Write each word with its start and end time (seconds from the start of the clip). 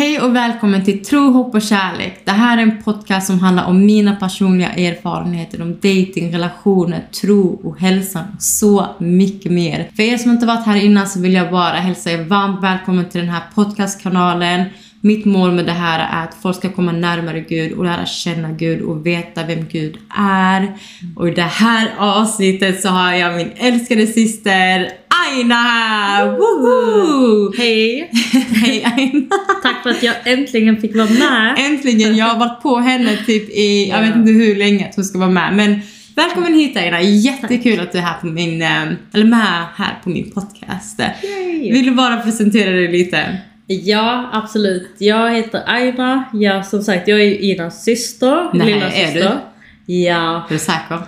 Hej 0.00 0.20
och 0.20 0.36
välkommen 0.36 0.84
till 0.84 1.04
Tro, 1.04 1.30
hopp 1.30 1.54
och 1.54 1.62
kärlek. 1.62 2.20
Det 2.24 2.30
här 2.30 2.58
är 2.58 2.62
en 2.62 2.82
podcast 2.82 3.26
som 3.26 3.38
handlar 3.38 3.64
om 3.64 3.86
mina 3.86 4.16
personliga 4.16 4.68
erfarenheter 4.68 5.62
om 5.62 5.74
dating, 5.74 6.32
relationer, 6.32 7.06
tro 7.20 7.60
och 7.64 7.80
hälsan 7.80 8.24
och 8.36 8.42
så 8.42 8.86
mycket 8.98 9.52
mer. 9.52 9.90
För 9.96 10.02
er 10.02 10.16
som 10.16 10.30
inte 10.30 10.46
varit 10.46 10.66
här 10.66 10.76
innan 10.76 11.08
så 11.08 11.20
vill 11.20 11.32
jag 11.32 11.50
bara 11.50 11.76
hälsa 11.76 12.10
er 12.10 12.24
varmt 12.24 12.62
välkommen 12.62 13.08
till 13.08 13.20
den 13.20 13.30
här 13.30 13.42
podcastkanalen. 13.54 14.64
Mitt 15.00 15.24
mål 15.24 15.52
med 15.52 15.66
det 15.66 15.72
här 15.72 15.98
är 15.98 16.24
att 16.24 16.34
folk 16.42 16.56
ska 16.56 16.72
komma 16.72 16.92
närmare 16.92 17.40
Gud 17.40 17.72
och 17.72 17.84
lära 17.84 18.06
känna 18.06 18.52
Gud 18.52 18.80
och 18.80 19.06
veta 19.06 19.46
vem 19.46 19.66
Gud 19.70 19.98
är. 20.18 20.76
Och 21.16 21.28
i 21.28 21.30
det 21.30 21.42
här 21.42 21.90
avsnittet 21.98 22.82
så 22.82 22.88
har 22.88 23.12
jag 23.12 23.36
min 23.36 23.50
älskade 23.56 24.06
syster 24.06 24.99
Aina! 25.30 26.36
Woho! 26.38 27.52
Hej! 27.56 28.10
Hej 28.54 28.84
Aina! 28.84 29.36
Tack 29.62 29.82
för 29.82 29.90
att 29.90 30.02
jag 30.02 30.14
äntligen 30.24 30.80
fick 30.80 30.96
vara 30.96 31.06
med. 31.06 31.54
Äntligen! 31.58 32.16
Jag 32.16 32.26
har 32.26 32.38
varit 32.38 32.62
på 32.62 32.76
henne 32.76 33.16
typ 33.26 33.50
i, 33.50 33.88
jag 33.88 34.00
vet 34.00 34.16
inte 34.16 34.32
hur 34.32 34.56
länge 34.56 34.88
att 34.88 34.96
hon 34.96 35.04
ska 35.04 35.18
vara 35.18 35.30
med 35.30 35.56
men 35.56 35.80
Välkommen 36.16 36.54
hit 36.54 36.76
Aina! 36.76 37.00
Jättekul 37.00 37.80
att 37.80 37.92
du 37.92 37.98
är 37.98 38.02
här 38.02 38.20
på 38.20 38.26
min, 38.26 38.62
eh, 38.62 38.82
eller 39.14 39.24
med 39.24 39.66
här 39.76 39.98
på 40.04 40.10
min 40.10 40.30
podcast. 40.30 41.00
Yay. 41.22 41.72
Vill 41.72 41.86
du 41.86 41.90
bara 41.90 42.16
presentera 42.16 42.70
dig 42.70 42.92
lite? 42.92 43.36
Ja, 43.66 44.30
absolut. 44.32 44.94
Jag 44.98 45.34
heter 45.34 45.62
Aina. 45.66 46.24
Jag, 46.32 46.66
som 46.66 46.82
sagt, 46.82 47.08
jag 47.08 47.20
är 47.20 47.42
Inas 47.42 47.84
syster. 47.84 48.50
Nej, 48.54 48.66
lilla 48.66 48.90
är 48.90 49.06
syster. 49.06 49.40
Ja, 49.86 50.46
Är 50.48 50.52
du 50.52 50.58
säker? 50.58 50.98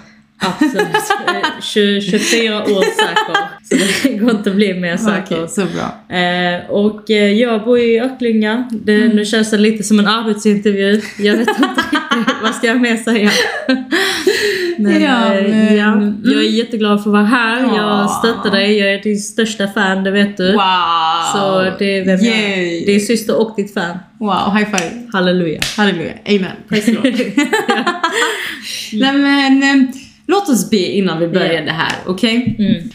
Absolut. 0.42 0.86
Eh, 1.28 1.60
20, 1.62 2.00
24 2.00 2.62
år 2.62 2.82
säker. 2.82 3.36
Så 3.64 4.08
det 4.08 4.14
går 4.14 4.30
inte 4.30 4.50
att 4.50 4.56
bli 4.56 4.74
mer 4.74 4.96
säker. 4.96 5.36
Okej, 5.36 5.48
så 5.48 5.60
bra. 5.64 6.16
Eh, 6.16 6.70
och 6.70 7.10
eh, 7.10 7.32
jag 7.32 7.64
bor 7.64 7.78
i 7.78 7.98
Örkelljunga. 8.00 8.68
Det, 8.72 8.92
Mm. 9.02 9.16
Nu 9.16 9.24
känns 9.24 9.50
det 9.50 9.58
lite 9.58 9.82
som 9.84 9.98
en 9.98 10.06
arbetsintervju. 10.06 11.00
Jag 11.18 11.36
vet 11.36 11.48
inte 11.48 11.60
riktigt 11.62 12.36
vad 12.42 12.54
ska 12.54 12.66
jag 12.66 12.80
mer 12.80 12.96
säga. 12.96 13.30
Men, 14.78 15.02
Ja, 15.02 15.34
eh, 15.34 15.48
men- 15.48 15.76
ja, 15.76 16.12
jag 16.32 16.44
är 16.44 16.48
jätteglad 16.48 17.02
för 17.02 17.10
att 17.10 17.12
vara 17.14 17.24
här. 17.24 17.60
Ja. 17.62 17.76
Jag 17.76 18.10
stöttar 18.10 18.50
dig. 18.50 18.78
Jag 18.78 18.94
är 18.94 19.02
din 19.02 19.18
största 19.18 19.68
fan, 19.68 20.04
det 20.04 20.10
vet 20.10 20.36
du. 20.36 20.52
Wow! 20.52 20.58
Så 21.34 21.72
det 21.78 21.98
är 21.98 22.04
vem 22.04 22.20
jag. 22.20 22.86
Din 22.86 23.00
syster 23.00 23.40
och 23.40 23.54
ditt 23.56 23.74
fan. 23.74 23.98
Wow, 24.18 24.56
high 24.56 24.64
five! 24.76 24.90
Halleluja. 25.12 25.60
Halleluja, 25.76 26.12
amen. 26.28 26.50
Praise 26.68 26.86
the 26.86 26.92
Lord. 26.92 27.04
Nej 28.92 29.12
men, 29.12 29.62
eh, 29.62 29.88
låt 30.26 30.48
oss 30.48 30.70
be 30.70 30.76
innan 30.76 31.18
vi 31.18 31.28
börjar 31.28 31.52
Ja. 31.52 31.60
det 31.64 31.70
här, 31.72 31.92
okej? 32.06 32.56
Mm. 32.58 32.90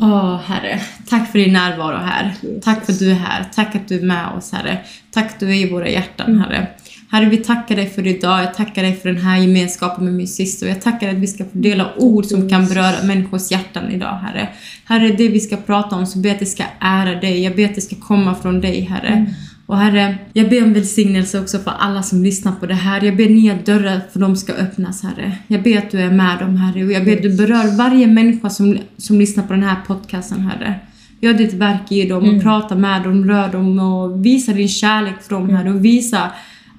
Åh 0.00 0.40
Herre, 0.46 0.80
tack 1.08 1.32
för 1.32 1.38
din 1.38 1.52
närvaro 1.52 1.96
här. 1.96 2.34
Tack 2.62 2.86
för 2.86 2.92
att 2.92 2.98
du 2.98 3.10
är 3.10 3.14
här. 3.14 3.44
Tack 3.54 3.74
att 3.76 3.88
du 3.88 3.96
är 3.98 4.02
med 4.02 4.26
oss 4.36 4.52
Herre. 4.52 4.78
Tack 5.10 5.26
att 5.30 5.40
du 5.40 5.48
är 5.50 5.54
i 5.66 5.70
våra 5.70 5.88
hjärtan 5.88 6.38
Herre. 6.38 6.66
Herre, 7.10 7.24
vi 7.28 7.36
tackar 7.36 7.76
dig 7.76 7.90
för 7.90 8.06
idag. 8.06 8.42
Jag 8.42 8.54
tackar 8.54 8.82
dig 8.82 8.96
för 8.96 9.08
den 9.08 9.22
här 9.22 9.38
gemenskapen 9.38 10.04
med 10.04 10.14
min 10.14 10.28
syster. 10.28 10.66
Jag 10.66 10.80
tackar 10.82 11.06
dig 11.06 11.16
att 11.16 11.22
vi 11.22 11.26
ska 11.26 11.44
få 11.44 11.58
dela 11.58 11.94
ord 11.96 12.24
som 12.24 12.48
kan 12.48 12.66
beröra 12.66 13.02
människors 13.04 13.50
hjärtan 13.50 13.90
idag, 13.92 14.18
Herre. 14.22 14.48
Herre, 14.84 15.08
det 15.08 15.28
vi 15.28 15.40
ska 15.40 15.56
prata 15.56 15.96
om 15.96 16.06
så 16.06 16.18
ber 16.18 16.28
jag 16.28 16.34
att 16.34 16.40
det 16.40 16.46
ska 16.46 16.64
ära 16.80 17.20
dig. 17.20 17.42
Jag 17.44 17.56
ber 17.56 17.64
att 17.64 17.74
det 17.74 17.80
ska 17.80 17.96
komma 17.96 18.34
från 18.34 18.60
dig, 18.60 18.80
Herre. 18.80 19.26
Och 19.72 19.78
Herre, 19.78 20.18
jag 20.32 20.50
ber 20.50 20.64
om 20.64 20.72
välsignelse 20.72 21.40
också 21.40 21.58
för 21.58 21.70
alla 21.78 22.02
som 22.02 22.22
lyssnar 22.22 22.52
på 22.52 22.66
det 22.66 22.74
här. 22.74 23.04
Jag 23.04 23.16
ber 23.16 23.28
nya 23.28 23.54
dörrar 23.54 24.00
för 24.12 24.20
dem 24.20 24.36
ska 24.36 24.52
öppnas, 24.52 25.02
Herre. 25.02 25.32
Jag 25.46 25.62
ber 25.62 25.78
att 25.78 25.90
du 25.90 26.00
är 26.00 26.10
med 26.10 26.38
dem, 26.38 26.56
Herre. 26.56 26.84
Och 26.84 26.92
jag 26.92 27.04
ber 27.04 27.16
att 27.16 27.22
du 27.22 27.36
berör 27.36 27.76
varje 27.76 28.06
människa 28.06 28.50
som, 28.50 28.78
som 28.96 29.18
lyssnar 29.18 29.44
på 29.44 29.52
den 29.52 29.62
här 29.62 29.76
podcasten, 29.86 30.40
Herre. 30.40 30.74
Gör 31.20 31.34
ditt 31.34 31.52
verk 31.52 31.92
i 31.92 32.08
dem 32.08 32.36
och 32.36 32.42
prata 32.42 32.74
med 32.74 33.02
dem, 33.02 33.24
rör 33.24 33.52
dem 33.52 33.78
och 33.78 34.26
visa 34.26 34.52
din 34.52 34.68
kärlek 34.68 35.22
för 35.22 35.34
dem, 35.34 35.50
Herre. 35.50 35.70
Och 35.70 35.84
visa 35.84 36.30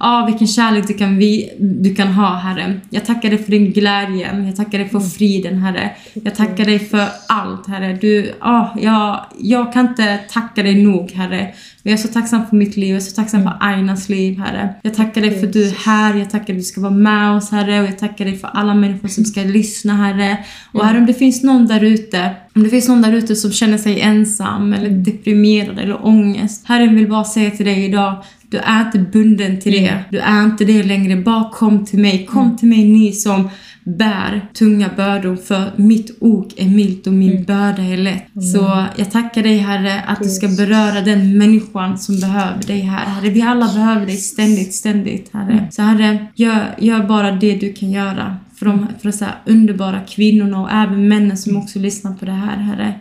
Ja, 0.04 0.26
vilken 0.26 0.48
kärlek 0.48 0.88
du 0.88 0.94
kan, 0.94 1.18
vi, 1.18 1.50
du 1.60 1.96
kan 1.96 2.08
ha, 2.08 2.36
Herre. 2.36 2.80
Jag 2.90 3.06
tackar 3.06 3.30
dig 3.30 3.44
för 3.44 3.52
din 3.52 3.72
glädje. 3.72 4.44
Jag 4.46 4.56
tackar 4.56 4.80
dig 4.80 4.90
för 4.90 5.00
friden, 5.00 5.58
Herre. 5.58 5.92
Jag 6.14 6.36
tackar 6.36 6.66
dig 6.66 6.80
för 6.80 7.08
allt, 7.28 7.68
Herre. 7.68 7.98
Du, 8.02 8.34
ja, 8.40 8.76
jag, 8.82 9.26
jag 9.40 9.74
kan 9.74 9.88
inte 9.88 10.18
tacka 10.18 10.64
dig 10.64 10.84
nog, 10.84 11.12
Herre. 11.12 11.54
Men 11.84 11.92
jag 11.92 12.00
är 12.00 12.02
så 12.02 12.08
tacksam 12.08 12.48
för 12.48 12.56
mitt 12.56 12.78
liv. 12.78 12.90
Jag 12.90 12.96
är 12.96 13.02
så 13.02 13.16
tacksam 13.16 13.44
för 13.44 13.58
Ainas 13.60 14.10
liv, 14.10 14.40
Herre. 14.40 14.76
Jag 14.82 14.94
tackar 14.94 15.22
dig 15.22 15.40
för 15.40 15.48
att 15.48 15.54
du 15.54 15.68
är 15.68 15.86
här. 15.86 16.16
Jag 16.16 16.30
tackar 16.30 16.46
dig 16.46 16.56
för 16.56 16.60
att 16.60 16.60
du 16.60 16.72
ska 16.72 16.82
vara 16.82 16.92
med 16.92 17.36
oss, 17.36 17.52
Herre. 17.52 17.82
Och 17.82 17.88
jag 17.88 18.00
tackar 18.00 18.26
dig 18.26 18.38
för 18.38 18.48
alla 18.48 18.74
människor 18.74 19.08
som 19.08 19.26
ska 19.26 19.42
lyssna, 19.42 19.94
Herre. 19.94 20.38
Och 20.72 20.86
Herre, 20.86 20.98
om 20.98 21.06
det 21.06 21.14
finns 21.14 21.44
någon 21.44 21.68
där 21.68 21.84
ute 21.84 22.32
om 22.56 22.64
det 22.64 22.70
finns 22.70 22.88
någon 22.88 23.02
där 23.02 23.14
ute 23.14 23.36
som 23.36 23.52
känner 23.52 23.78
sig 23.78 24.02
ensam 24.02 24.74
eller 24.74 24.90
deprimerad 24.90 25.80
eller 25.80 26.06
ångest. 26.06 26.68
Herren 26.68 26.96
vill 26.96 27.10
bara 27.10 27.24
säga 27.24 27.52
till 27.52 27.66
dig 27.66 27.86
idag, 27.86 28.24
du 28.54 28.60
är 28.60 28.86
inte 28.86 29.00
bunden 29.00 29.60
till 29.60 29.72
det. 29.72 30.04
Du 30.10 30.20
är 30.20 30.44
inte 30.44 30.66
det 30.66 30.84
längre. 30.84 31.16
Bara 31.16 31.50
kom 31.50 31.86
till 31.86 32.00
mig. 32.00 32.26
Kom 32.26 32.58
till 32.58 32.68
mig 32.68 32.84
ni 32.84 33.12
som 33.12 33.50
bär 33.84 34.50
tunga 34.54 34.90
bördor 34.96 35.36
för 35.36 35.72
mitt 35.76 36.18
ok 36.20 36.54
är 36.58 36.70
milt 36.70 37.08
och 37.08 37.14
min 37.14 37.44
börda 37.44 37.84
är 37.84 37.98
lätt. 37.98 38.28
Så 38.54 38.86
jag 38.96 39.12
tackar 39.12 39.44
dig 39.44 39.58
Herre 39.58 40.02
att 40.08 40.20
du 40.24 40.30
ska 40.30 40.48
beröra 40.48 41.02
den 41.02 41.38
människan 41.38 41.98
som 41.98 42.20
behöver 42.20 42.64
dig 42.64 42.80
här. 42.80 43.06
Herre, 43.06 43.30
vi 43.30 43.42
alla 43.42 43.66
behöver 43.74 44.06
dig 44.06 44.18
ständigt, 44.18 44.74
ständigt 44.74 45.30
Herre. 45.34 45.68
Så 45.72 45.82
Herre, 45.82 46.28
gör, 46.36 46.76
gör 46.78 47.08
bara 47.08 47.32
det 47.32 47.56
du 47.56 47.74
kan 47.74 47.92
göra 47.92 48.38
för 48.64 48.70
de, 48.70 48.88
för 49.00 49.12
de 49.12 49.12
så 49.12 49.26
här 49.26 49.36
underbara 49.46 50.00
kvinnorna 50.00 50.62
och 50.62 50.72
även 50.72 51.08
männen 51.08 51.38
som 51.38 51.58
också 51.58 51.80
lyssnar 51.80 52.14
på 52.14 52.26
det 52.26 52.32
här, 52.32 52.58
Herre. 52.58 52.94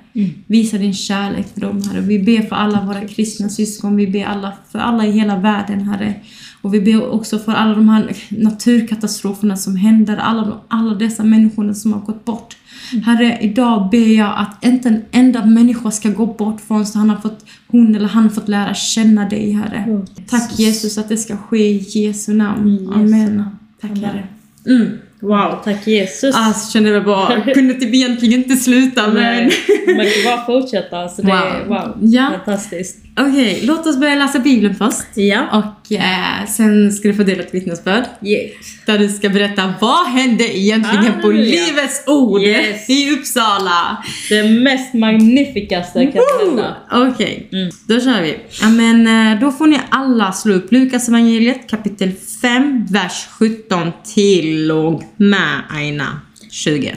Visa 0.46 0.78
din 0.78 0.94
kärlek 0.94 1.46
för 1.54 1.60
dem, 1.60 1.82
Herre. 1.82 2.00
Vi 2.00 2.18
ber 2.18 2.42
för 2.42 2.56
alla 2.56 2.84
våra 2.84 3.00
kristna 3.00 3.48
syskon. 3.48 3.96
Vi 3.96 4.06
ber 4.06 4.24
alla, 4.24 4.52
för 4.72 4.78
alla 4.78 5.06
i 5.06 5.10
hela 5.10 5.36
världen, 5.36 5.80
Herre. 5.80 6.14
Och 6.62 6.74
vi 6.74 6.80
ber 6.80 7.10
också 7.10 7.38
för 7.38 7.52
alla 7.52 7.74
de 7.74 7.88
här 7.88 8.16
naturkatastroferna 8.28 9.56
som 9.56 9.76
händer, 9.76 10.16
alla, 10.16 10.60
alla 10.68 10.94
dessa 10.94 11.24
människorna 11.24 11.74
som 11.74 11.92
har 11.92 12.00
gått 12.00 12.24
bort. 12.24 12.56
Herre, 13.04 13.38
idag 13.40 13.90
ber 13.90 14.16
jag 14.16 14.34
att 14.36 14.64
inte 14.64 14.88
en 14.88 15.02
enda 15.10 15.46
människa 15.46 15.90
ska 15.90 16.08
gå 16.08 16.26
bort 16.26 16.60
förrän 16.60 16.86
han 16.94 17.10
har 17.10 17.16
fått, 17.16 17.46
hon 17.66 17.94
eller 17.94 18.08
han 18.08 18.22
har 18.22 18.30
fått 18.30 18.48
lära 18.48 18.74
känna 18.74 19.28
dig, 19.28 19.52
Herre. 19.52 19.76
Mm. 19.76 20.06
Tack 20.26 20.58
Jesus 20.58 20.98
att 20.98 21.08
det 21.08 21.16
ska 21.16 21.36
ske 21.36 21.70
i 21.70 21.78
Jesu 21.78 22.34
namn. 22.34 22.92
Amen. 22.94 23.44
Tack 23.80 23.90
Amen. 23.90 24.04
Herre. 24.04 24.26
Mm. 24.66 24.98
Wow, 25.22 25.60
tack 25.64 25.86
Jesus. 25.86 26.34
Alltså 26.36 26.72
kände 26.72 26.90
jag 26.90 27.04
bara, 27.04 27.40
kunde 27.54 27.74
typ 27.74 27.94
egentligen 27.94 28.38
inte 28.42 28.56
sluta 28.56 29.02
men... 29.08 29.14
Nej, 29.14 29.50
Man 29.86 29.96
kan 30.06 30.24
bara 30.24 30.44
fortsätta. 30.46 31.08
Så 31.08 31.22
det 31.22 31.30
är 31.32 31.58
Wow. 31.60 31.68
wow, 31.68 31.98
Ja. 32.00 32.30
fantastiskt. 32.44 32.96
Okej, 33.20 33.60
låt 33.62 33.86
oss 33.86 33.96
börja 34.00 34.14
läsa 34.14 34.38
Bibeln 34.38 34.74
först. 34.74 35.06
Ja. 35.16 35.46
Och 35.52 35.92
eh, 35.92 36.46
sen 36.48 36.92
ska 36.92 37.08
du 37.08 37.14
få 37.14 37.22
dela 37.22 37.42
ett 37.42 37.54
vittnesbörd. 37.54 38.04
Yes. 38.22 38.50
Där 38.86 38.98
du 38.98 39.08
ska 39.08 39.28
berätta 39.28 39.74
vad 39.80 40.06
hände 40.06 40.58
egentligen 40.58 41.12
på 41.20 41.26
Halleluja. 41.26 41.66
Livets 41.66 42.02
Ord 42.06 42.40
Yes. 42.42 42.90
i 42.90 43.10
Uppsala. 43.10 44.04
Det 44.28 44.42
mest 44.48 44.94
magnifikaste 44.94 46.06
kan 46.06 46.22
hända. 46.48 46.76
Okej, 46.92 47.48
Mm. 47.52 47.70
då 47.88 48.00
kör 48.00 48.22
vi. 48.22 48.36
Ja, 48.62 48.68
men, 48.68 49.32
eh, 49.32 49.40
då 49.40 49.52
får 49.52 49.66
ni 49.66 49.80
alla 49.90 50.32
slå 50.32 50.54
upp 50.54 50.72
Lukas 50.72 51.08
evangeliet 51.08 51.70
kapitel 51.70 52.10
5, 52.42 52.86
vers 52.90 53.26
17 53.38 53.92
till 54.14 54.70
och 54.70 55.02
med 55.16 55.60
Aina 55.70 56.20
20. 56.50 56.94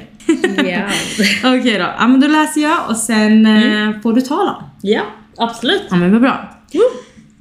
Ja. 0.57 0.81
Okej 1.59 1.73
då, 1.77 1.93
ja, 1.99 2.07
men 2.07 2.19
då 2.19 2.27
läser 2.27 2.61
jag 2.61 2.89
och 2.89 2.97
sen 2.97 3.45
eh, 3.45 4.01
får 4.01 4.13
du 4.13 4.21
tala. 4.21 4.63
ja, 4.81 5.01
absolut. 5.37 5.83
Ja 5.89 5.95
men 5.95 6.11
vad 6.11 6.21
bra. 6.21 6.49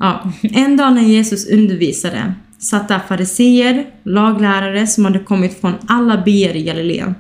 Ja. 0.01 0.33
En 0.43 0.77
dag 0.77 0.95
när 0.95 1.03
Jesus 1.03 1.47
undervisade 1.51 2.35
satt 2.59 2.89
där 2.89 2.99
fariseer, 3.09 3.87
laglärare 4.03 4.87
som 4.87 5.05
hade 5.05 5.19
kommit 5.19 5.61
från 5.61 5.73
alla 5.87 6.23
byar 6.23 6.57
i 6.57 6.63
Galileen 6.63 7.15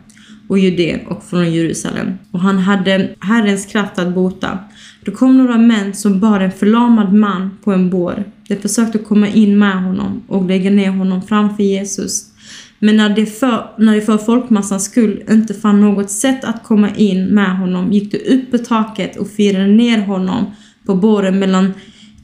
och 0.48 0.58
Judeen 0.58 1.06
och 1.06 1.24
från 1.24 1.52
Jerusalem. 1.52 2.12
Och 2.30 2.40
han 2.40 2.58
hade 2.58 3.10
Herrens 3.20 3.66
kraft 3.66 3.98
att 3.98 4.14
bota. 4.14 4.58
Då 5.04 5.12
kom 5.12 5.38
några 5.38 5.58
män 5.58 5.94
som 5.94 6.20
bar 6.20 6.40
en 6.40 6.52
förlamad 6.52 7.12
man 7.12 7.58
på 7.64 7.72
en 7.72 7.91
bår. 7.91 8.24
De 8.48 8.56
försökte 8.56 8.98
komma 8.98 9.28
in 9.28 9.59
med 9.59 9.82
honom 9.84 10.22
och 10.27 10.47
lägga 10.47 10.70
ner 10.70 10.91
honom 10.91 11.22
framför 11.22 11.62
Jesus. 11.62 12.30
Men 12.78 12.97
när 12.97 13.09
de, 13.09 13.27
för, 13.27 13.66
när 13.78 13.94
de 13.94 14.00
för 14.00 14.18
folkmassans 14.18 14.84
skull 14.84 15.22
inte 15.30 15.54
fann 15.54 15.80
något 15.80 16.10
sätt 16.10 16.44
att 16.44 16.65
komma 16.65 16.91
in 16.97 17.27
med 17.27 17.59
honom 17.59 17.92
gick 17.92 18.12
de 18.12 18.18
upp 18.18 18.50
på 18.50 18.59
taket 18.59 19.16
och 19.16 19.28
firade 19.28 19.66
ner 19.66 19.98
honom 19.98 20.47
på 20.86 20.95
båren 20.95 21.39
mellan 21.39 21.75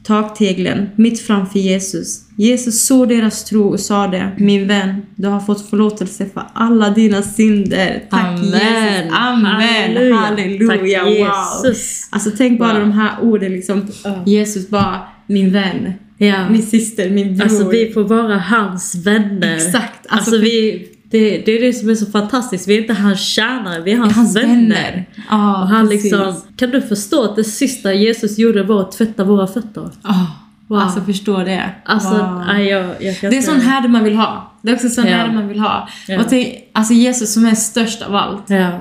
takteglen 0.03 0.89
mitt 0.95 1.19
framför 1.21 1.59
Jesus. 1.59 2.21
Jesus 2.37 2.85
såg 2.85 3.09
deras 3.09 3.43
tro 3.43 3.69
och 3.69 3.79
sade, 3.79 4.31
min 4.37 4.67
vän, 4.67 5.01
du 5.15 5.27
har 5.27 5.39
fått 5.39 5.69
förlåtelse 5.69 6.25
för 6.33 6.43
alla 6.53 6.89
dina 6.89 7.21
synder. 7.21 8.03
Tack 8.09 8.23
Amen. 8.25 8.43
Jesus. 8.43 9.11
Amen. 9.11 9.45
Halleluja. 9.45 10.15
Halleluja. 10.15 10.67
Tack, 10.69 10.81
Wow. 10.81 11.65
Jesus. 11.65 12.07
Alltså 12.11 12.31
tänk 12.37 12.59
bara 12.59 12.73
Wow. 12.73 12.79
de 12.81 12.91
här 12.91 13.11
orden 13.21 13.51
liksom. 13.51 13.87
Ja. 14.03 14.23
Jesus 14.25 14.69
bara, 14.69 14.99
min 15.27 15.51
vän, 15.53 15.93
Ja. 16.17 16.49
min 16.49 16.61
syster, 16.63 17.09
min 17.09 17.35
bror. 17.37 17.43
Alltså 17.43 17.69
vi 17.69 17.91
får 17.93 18.03
vara 18.03 18.37
hans 18.37 18.95
vänner. 18.95 19.55
Exakt. 19.55 20.05
Alltså, 20.09 20.37
vi, 20.37 20.87
det, 21.11 21.37
det 21.45 21.51
är 21.51 21.61
det 21.61 21.73
som 21.73 21.89
är 21.89 21.95
så 21.95 22.05
fantastiskt. 22.05 22.67
Vi 22.67 22.77
är 22.77 22.81
inte 22.81 22.93
hans 22.93 23.19
tjänare, 23.21 23.81
vi 23.81 23.91
är 23.91 23.97
hans, 23.97 24.15
hans 24.15 24.35
vänner. 24.35 24.51
vänner. 24.53 25.05
Ja, 25.29 25.61
Och 25.61 25.67
han 25.67 25.87
precis. 25.87 26.03
liksom, 26.03 26.35
kan 26.55 26.69
du 26.69 26.81
förstå 26.81 27.23
att 27.23 27.35
det 27.35 27.43
sista 27.43 27.93
Jesus 27.93 28.37
gjorde 28.39 28.63
var 28.63 28.81
att 28.81 28.91
tvätta 28.91 29.23
våra 29.23 29.47
fötter? 29.47 29.89
Ja, 30.03 30.27
Wow. 30.67 30.79
Alltså 30.79 31.01
förstå 31.01 31.37
det. 31.43 31.69
Alltså, 31.85 32.09
Wow. 32.09 32.43
nej, 32.47 32.67
jag, 32.67 32.83
jag 32.85 32.95
Det 32.99 33.07
är 33.25 33.33
inte- 33.33 33.41
sån 33.41 33.61
härde 33.61 33.87
man 33.87 34.03
vill 34.03 34.15
ha. 34.15 34.51
Det 34.61 34.69
är 34.71 34.75
också 34.75 34.89
sån 34.89 35.05
Ja. 35.07 35.11
härde 35.17 35.33
man 35.33 35.47
vill 35.47 35.59
ha. 35.59 35.87
Ja. 36.07 36.19
Och 36.19 36.25
tänk, 36.29 36.55
alltså 36.73 36.93
Jesus 36.93 37.33
som 37.33 37.45
är 37.45 37.55
störst 37.55 38.01
av 38.01 38.15
allt. 38.15 38.49
Ja. 38.49 38.79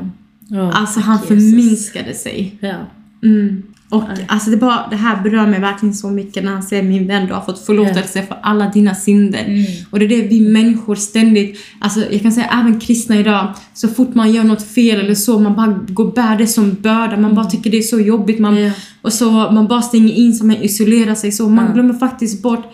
Ja, 0.49 0.73
Alltså 0.73 1.01
han 1.01 1.17
Jesus. 1.17 1.29
förminskade 1.29 2.15
sig. 2.15 2.59
Ja. 2.61 2.75
Mm. 3.23 3.63
Och 3.91 4.05
Nej. 4.17 4.25
alltså 4.29 4.51
det, 4.51 4.57
bara, 4.57 4.87
det 4.91 4.97
här 4.97 5.23
berör 5.23 5.47
mig 5.47 5.61
verkligen 5.61 5.95
så 5.95 6.11
mycket 6.11 6.45
när 6.45 6.53
han 6.53 6.63
säger 6.63 6.83
min 6.83 7.07
vän 7.07 7.27
du 7.27 7.33
har 7.35 7.41
fått 7.41 7.67
förlåtelse 7.67 8.23
för 8.23 8.37
alla 8.43 8.69
dina 8.69 8.95
synder. 8.95 9.45
Mm. 9.45 9.65
Och 9.91 9.99
det 9.99 10.05
är 10.05 10.09
det 10.09 10.23
vi 10.29 10.41
människor 10.41 10.95
ständigt, 10.95 11.59
alltså 11.81 12.01
jag 12.11 12.23
kan 12.23 12.33
säga 12.33 12.47
även 12.61 12.81
kristna 12.81 13.17
idag, 13.17 13.55
så 13.75 13.89
fort 13.89 14.15
man 14.15 14.33
gör 14.33 14.45
något 14.45 14.63
fel 14.67 15.01
eller 15.01 15.15
så, 15.15 15.39
man 15.39 15.57
bara 15.57 15.79
går 15.89 16.13
bär 16.13 16.39
det 16.39 16.47
som 16.47 16.75
börda, 16.81 17.17
man 17.17 17.35
bara 17.35 17.47
tycker 17.47 17.71
det 17.71 17.79
är 17.79 17.83
så 17.83 18.01
jobbigt, 18.01 18.39
man, 18.39 18.53
Mm. 18.53 18.65
Ja. 18.65 18.73
och 19.03 19.13
så 19.13 19.31
man 19.31 19.67
bara 19.69 19.83
stänger 19.83 20.15
in 20.15 20.33
sig, 20.35 20.47
man 20.47 20.57
isolerar 20.57 21.15
sig 21.15 21.33
så, 21.33 21.49
man 21.49 21.67
Ja. 21.67 21.73
glömmer 21.73 21.95
faktiskt 21.95 22.43
bort 22.43 22.65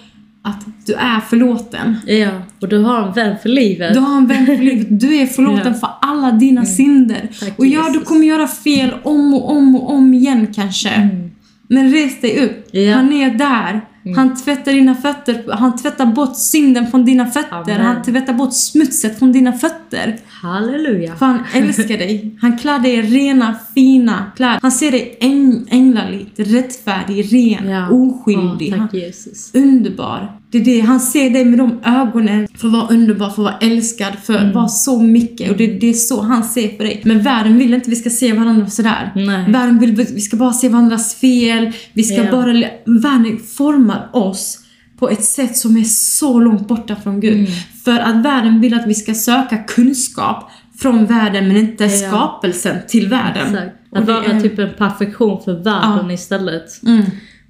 att 0.43 0.65
du 0.87 0.93
är 0.95 1.21
förlåten. 1.21 1.97
ja, 2.07 2.31
och 2.61 2.69
du 2.69 2.79
har 2.79 3.07
en 3.07 3.13
vän 3.13 3.37
för 3.43 3.49
livet. 3.49 3.95
Du 3.95 4.01
har 4.01 4.17
en 4.17 4.27
vän 4.27 4.47
för 4.47 4.57
livet, 4.57 5.01
du 5.01 5.15
är 5.17 5.27
förlåten 5.27 5.63
Ja. 5.73 5.75
för 5.75 5.89
alla 6.03 6.33
dina 6.33 6.65
synder. 6.65 7.29
Tack, 7.41 7.59
och 7.59 7.67
ja, 7.67 7.83
du 7.83 7.93
Jesus. 7.93 8.09
kommer 8.09 8.27
göra 8.27 8.47
fel 8.49 8.95
om 9.03 9.35
och 9.35 9.51
om 9.51 9.77
och 9.77 9.91
om 9.91 10.15
igen 10.15 10.47
kanske. 10.55 10.89
Mm. 10.89 11.31
Men 11.69 11.93
res 11.93 12.21
dig 12.21 12.45
upp. 12.45 12.69
Ja. 12.71 12.95
Han 12.95 13.13
är 13.13 13.31
där. 13.35 13.81
Han 14.17 14.37
tvättar 14.37 14.73
dina 14.73 14.95
fötter. 14.95 15.45
Han 15.53 15.77
tvättar 15.77 16.07
bort 16.07 16.37
synden 16.37 16.91
från 16.91 17.05
dina 17.05 17.27
fötter. 17.27 17.57
Amen. 17.57 17.81
Han 17.81 18.03
tvättar 18.03 18.33
bort 18.33 18.55
smutset 18.55 19.19
från 19.19 19.33
dina 19.33 19.53
fötter. 19.53 20.17
Halleluja. 20.43 21.17
För 21.17 21.27
han 21.27 21.39
älskar 21.55 21.99
dig. 21.99 22.39
Han 22.41 22.59
klär 22.59 22.79
dig 22.79 22.95
i 22.95 23.03
rena, 23.03 23.55
fina 23.75 24.25
kläder. 24.37 24.59
Han 24.63 24.73
ser 24.73 24.91
dig 24.91 25.19
äng- 25.21 26.27
rättfärdig, 26.37 27.33
ren, 27.33 27.69
Ja. 27.71 27.89
oskyldig. 27.91 28.71
Han, 28.71 28.89
tack 28.89 28.95
Jesus. 28.95 29.55
underbar. 29.55 30.33
Det 30.51 30.59
är 30.59 30.65
det. 30.65 30.81
Han 30.81 31.01
ser 31.01 31.31
dig 31.31 31.45
med 31.45 31.59
de 31.59 31.81
ögonen 31.85 32.49
för 32.55 32.67
att 32.69 32.73
vara 32.75 32.87
underbar, 32.89 33.27
för 33.31 33.33
att 33.33 33.53
vara 33.53 33.59
älskad, 33.73 34.13
för 34.23 34.35
Mm. 34.37 34.49
att 34.49 34.55
vara 34.55 34.69
så 34.69 35.01
mycket. 35.03 35.51
Och 35.51 35.57
det, 35.57 35.67
det 35.67 35.87
är 35.89 35.93
så 35.93 36.21
han 36.23 36.45
ser 36.45 36.69
på 36.69 36.83
dig. 36.83 37.01
Men 37.05 37.23
världen 37.23 37.59
vill 37.59 37.75
inte 37.75 37.91
vi 37.91 37.97
ska 37.97 38.11
se 38.11 38.33
varandra 38.33 38.67
sådär. 38.67 39.13
Nej. 39.17 39.53
Världen 39.53 39.79
vill 39.79 39.93
vi 39.97 40.21
ska 40.21 40.37
bara 40.37 40.53
se 40.53 40.69
varandras 40.69 41.15
fel. 41.15 41.73
Vi 41.93 42.03
ska 42.05 42.17
Ja. 42.25 42.31
bara... 42.31 42.53
Världen 42.85 43.39
formar 43.57 44.09
oss 44.13 44.59
på 44.99 45.11
ett 45.11 45.25
sätt 45.25 45.57
som 45.57 45.77
är 45.77 45.85
så 45.85 46.41
långt 46.41 46.69
borta 46.69 46.97
från 46.97 47.21
Gud. 47.21 47.35
Mm. 47.39 47.47
För 47.85 47.99
att 47.99 48.25
världen 48.25 48.61
vill 48.61 48.75
att 48.75 48.87
vi 48.87 48.95
ska 48.95 49.15
söka 49.15 49.57
kunskap 49.57 50.51
från 50.79 51.07
världen 51.07 51.49
men 51.49 51.57
inte 51.57 51.85
Ja. 51.85 52.09
skapelsen 52.09 52.77
till 52.89 53.09
världen. 53.09 53.47
Exakt. 53.55 53.73
Att 53.93 54.07
vara 54.07 54.25
är- 54.25 54.41
typ 54.41 54.59
en 54.59 54.75
perfektion 54.79 55.43
för 55.45 55.65
världen 55.65 56.11
istället. 56.11 56.83
Mm. 56.87 57.03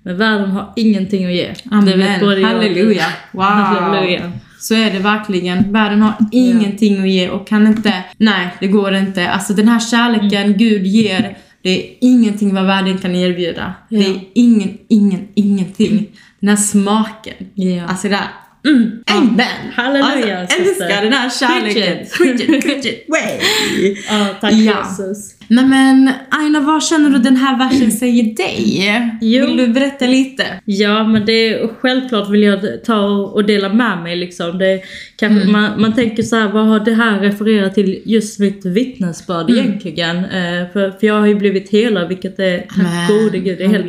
Men 0.07 0.17
världen 0.17 0.51
har 0.51 0.73
ingenting 0.77 1.27
att 1.27 1.33
ge. 1.33 1.55
Amen. 1.71 2.45
Halleluja. 2.45 3.05
Wow. 3.33 3.43
Halleluja. 3.45 4.33
Så 4.59 4.75
är 4.75 4.91
det 4.91 4.99
verkligen. 4.99 5.73
Världen 5.73 6.03
har 6.03 6.15
ingenting 6.33 7.03
att 7.03 7.09
ge 7.09 7.29
och 7.29 7.47
kan 7.47 7.67
inte... 7.67 7.93
Nej, 8.17 8.49
det 8.61 8.67
går 8.67 8.95
inte. 8.95 9.29
Alltså 9.29 9.53
den 9.53 9.69
här 9.69 9.81
kärleken 9.81 10.43
Mm. 10.45 10.59
Gud 10.59 10.87
ger, 10.87 11.39
det 11.63 11.71
är 11.71 11.95
ingenting 12.01 12.55
vad 12.55 12.67
världen 12.67 12.99
kan 12.99 13.15
erbjuda. 13.15 13.75
Ja. 13.89 13.99
Det 13.99 14.07
är 14.07 14.21
ingen, 14.35 14.79
ingen, 14.89 15.29
ingenting. 15.35 16.07
Den 16.41 16.49
här 16.49 16.57
smaken. 16.57 17.35
Ja. 17.55 17.87
Alltså 17.89 18.09
det 18.09 18.15
där... 18.15 18.27
Mm, 18.67 18.91
amen! 19.07 19.47
Halleluja, 19.75 20.41
alltså, 20.41 20.59
älskar 20.63 21.03
den 21.03 21.13
här 21.13 21.31
kärleken. 21.31 22.07
Preach 22.19 22.41
it. 22.41 22.63
Preach 22.65 22.87
it, 22.87 23.05
way! 23.09 23.97
Ja, 24.09 24.27
tack 24.41 24.53
Ja. 24.53 24.87
Jesus. 24.89 25.33
Nej 25.49 25.65
men 25.65 26.11
Aina, 26.31 26.61
vad 26.61 26.83
känner 26.85 27.11
du 27.11 27.19
den 27.19 27.37
här 27.37 27.59
versen 27.59 27.93
säger 27.93 28.35
dig? 28.37 29.19
Jo. 29.21 29.47
Vill 29.47 29.57
du 29.57 29.69
berätta 29.69 30.07
lite? 30.07 30.45
Ja, 30.65 31.05
men 31.05 31.27
det 31.27 31.33
är 31.49 31.69
självklart 31.81 32.31
vill 32.31 32.43
jag 32.43 32.85
ta 32.85 33.07
och 33.09 33.45
dela 33.45 33.69
med 33.69 33.99
mig 34.03 34.17
liksom. 34.17 34.59
Det 34.59 34.81
kanske, 35.17 35.41
Mm. 35.41 35.53
man, 35.53 35.81
man 35.81 35.95
tänker 35.95 36.23
så 36.23 36.37
här, 36.37 36.49
vad 36.49 36.67
har 36.67 36.81
det 36.81 36.95
här 36.95 37.21
refererat 37.21 37.75
till 37.75 38.03
just 38.05 38.39
mitt 38.41 38.65
vittnesbörd 38.65 39.51
Mm. 39.51 39.65
egentligen? 39.65 40.17
Eh, 40.17 40.73
för, 40.73 40.91
för 41.01 41.07
jag 41.07 41.21
har 41.21 41.27
ju 41.27 41.35
blivit 41.35 41.71
helad, 41.73 42.09
vilket 42.09 42.39
är, 42.39 42.59
tack 42.59 43.09
gode 43.09 43.39
gud, 43.39 43.59
det 43.59 43.65
är 43.65 43.69
helt, 43.69 43.87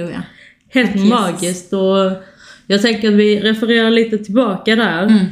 helt 0.74 0.96
magiskt. 1.10 1.74
Och 1.74 2.12
jag 2.68 2.82
tänker 2.82 3.08
att 3.08 3.14
vi 3.14 3.40
refererar 3.40 3.92
lite 3.92 4.18
tillbaka 4.18 4.76
där. 4.76 5.04
Mm. 5.04 5.26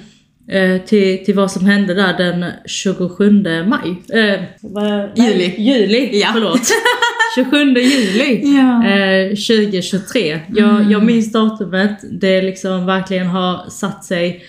Eh, 0.47 0.81
till, 0.81 1.25
till 1.25 1.35
vad 1.35 1.51
som 1.51 1.65
hände 1.65 1.93
där 1.93 2.13
den 2.17 2.45
27 2.65 3.31
maj. 3.65 3.95
Eh, 4.23 4.41
Juli. 5.15 5.55
Juli, 5.57 6.09
Ja. 6.21 6.27
förlåt. 6.33 6.61
27 7.35 7.57
juli. 7.79 8.41
Ja. 8.57 8.87
Eh, 8.87 9.29
2023. 9.29 10.39
Jag, 10.55 10.91
jag 10.91 11.03
minns 11.05 11.31
datumet, 11.31 11.99
det 12.21 12.41
liksom 12.41 12.85
verkligen 12.85 13.27
har 13.27 13.69
satt 13.69 14.03
sig. 14.05 14.43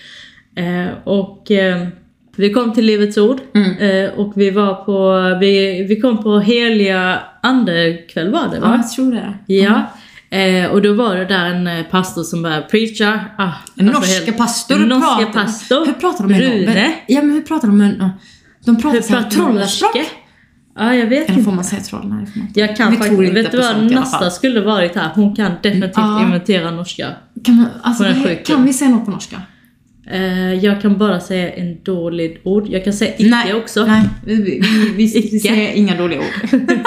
Eh, 0.55 0.87
och 1.03 1.51
eh, 1.51 1.87
vi 2.37 2.49
kom 2.53 2.73
till 2.73 2.85
Livets 2.85 3.17
Ord 3.17 3.37
Mm. 3.55 4.09
och 4.15 4.33
vi 4.35 4.49
var 4.51 4.73
på, 4.75 5.13
vi, 5.39 5.83
vi 5.89 5.99
kom 6.01 6.23
på 6.23 6.39
heliga 6.39 7.19
andekväll 7.41 8.31
var 8.31 8.47
det 8.51 8.55
Ja, 8.55 8.61
va? 8.61 8.73
jag 8.83 8.91
tror 8.91 9.11
det. 9.11 9.53
Ja. 9.53 9.91
Eh, 10.29 10.65
och 10.71 10.81
då 10.81 10.93
var 10.93 11.15
det 11.15 11.25
där 11.25 11.45
en 11.45 11.67
eh, 11.67 11.83
pastor 11.83 12.23
som 12.23 12.41
började 12.41 12.61
preacha. 12.61 13.19
Ah, 13.37 13.51
En 13.75 13.89
alltså 13.95 14.23
helt- 14.25 14.37
pastor. 14.37 14.75
En 14.75 14.81
hur 14.81 14.87
norska 14.87 15.25
pratar- 15.25 15.43
pastor. 15.43 15.85
Hur 15.85 15.93
pratar 15.93 16.23
de 16.27 16.31
med 16.31 16.41
Rune. 16.41 16.93
Ja 17.07 17.21
men 17.21 17.31
hur 17.31 17.41
pratar 17.41 17.67
de 17.67 17.77
med 17.77 18.09
De 18.65 18.75
pratar 18.81 18.91
Hur 18.91 19.01
pratar 19.01 19.53
norska? 19.53 19.87
Ja, 20.79 20.95
jag 20.95 21.07
vet 21.07 21.23
Eller 21.23 21.31
inte. 21.31 21.43
får 21.43 21.51
man 21.51 21.63
säga 21.63 21.81
troll? 21.81 22.01
Nej, 22.09 22.25
det 22.25 22.31
får 22.31 22.39
man 22.39 22.47
inte. 22.47 22.59
Jag 22.59 22.77
kan 22.77 22.91
Vi 22.91 22.97
faktiskt, 22.97 23.33
vet 23.33 23.51
du 23.51 23.57
vad? 23.57 23.91
Nasta 23.91 24.29
skulle 24.31 24.61
varit 24.61 24.95
här. 24.95 25.09
Hon 25.15 25.35
kan 25.35 25.51
definitivt 25.63 25.91
Ja. 25.95 26.21
inventera 26.23 26.71
norska. 26.71 27.07
Kan, 27.45 27.55
man, 27.55 27.65
alltså, 27.83 28.03
sjuk, 28.03 28.45
kan 28.45 28.65
vi 28.65 28.73
säga 28.73 28.89
något 28.91 29.05
på 29.05 29.11
norska? 29.11 29.41
Eh, 30.11 30.53
jag 30.53 30.81
kan 30.81 30.97
bara 30.97 31.19
säga 31.19 31.51
en 31.53 31.83
dålig 31.83 32.41
ord. 32.43 32.67
Jag 32.69 32.83
kan 32.83 32.93
säga 32.93 33.13
icke 33.15 33.29
nej, 33.29 33.53
också. 33.53 33.85
Nej, 33.85 34.01
vi, 34.25 34.35
vi, 34.35 34.59
vi, 34.97 35.29
vi 35.31 35.39
säger 35.39 35.73
inga 35.73 35.97
dåliga 35.97 36.19
ord. 36.19 36.25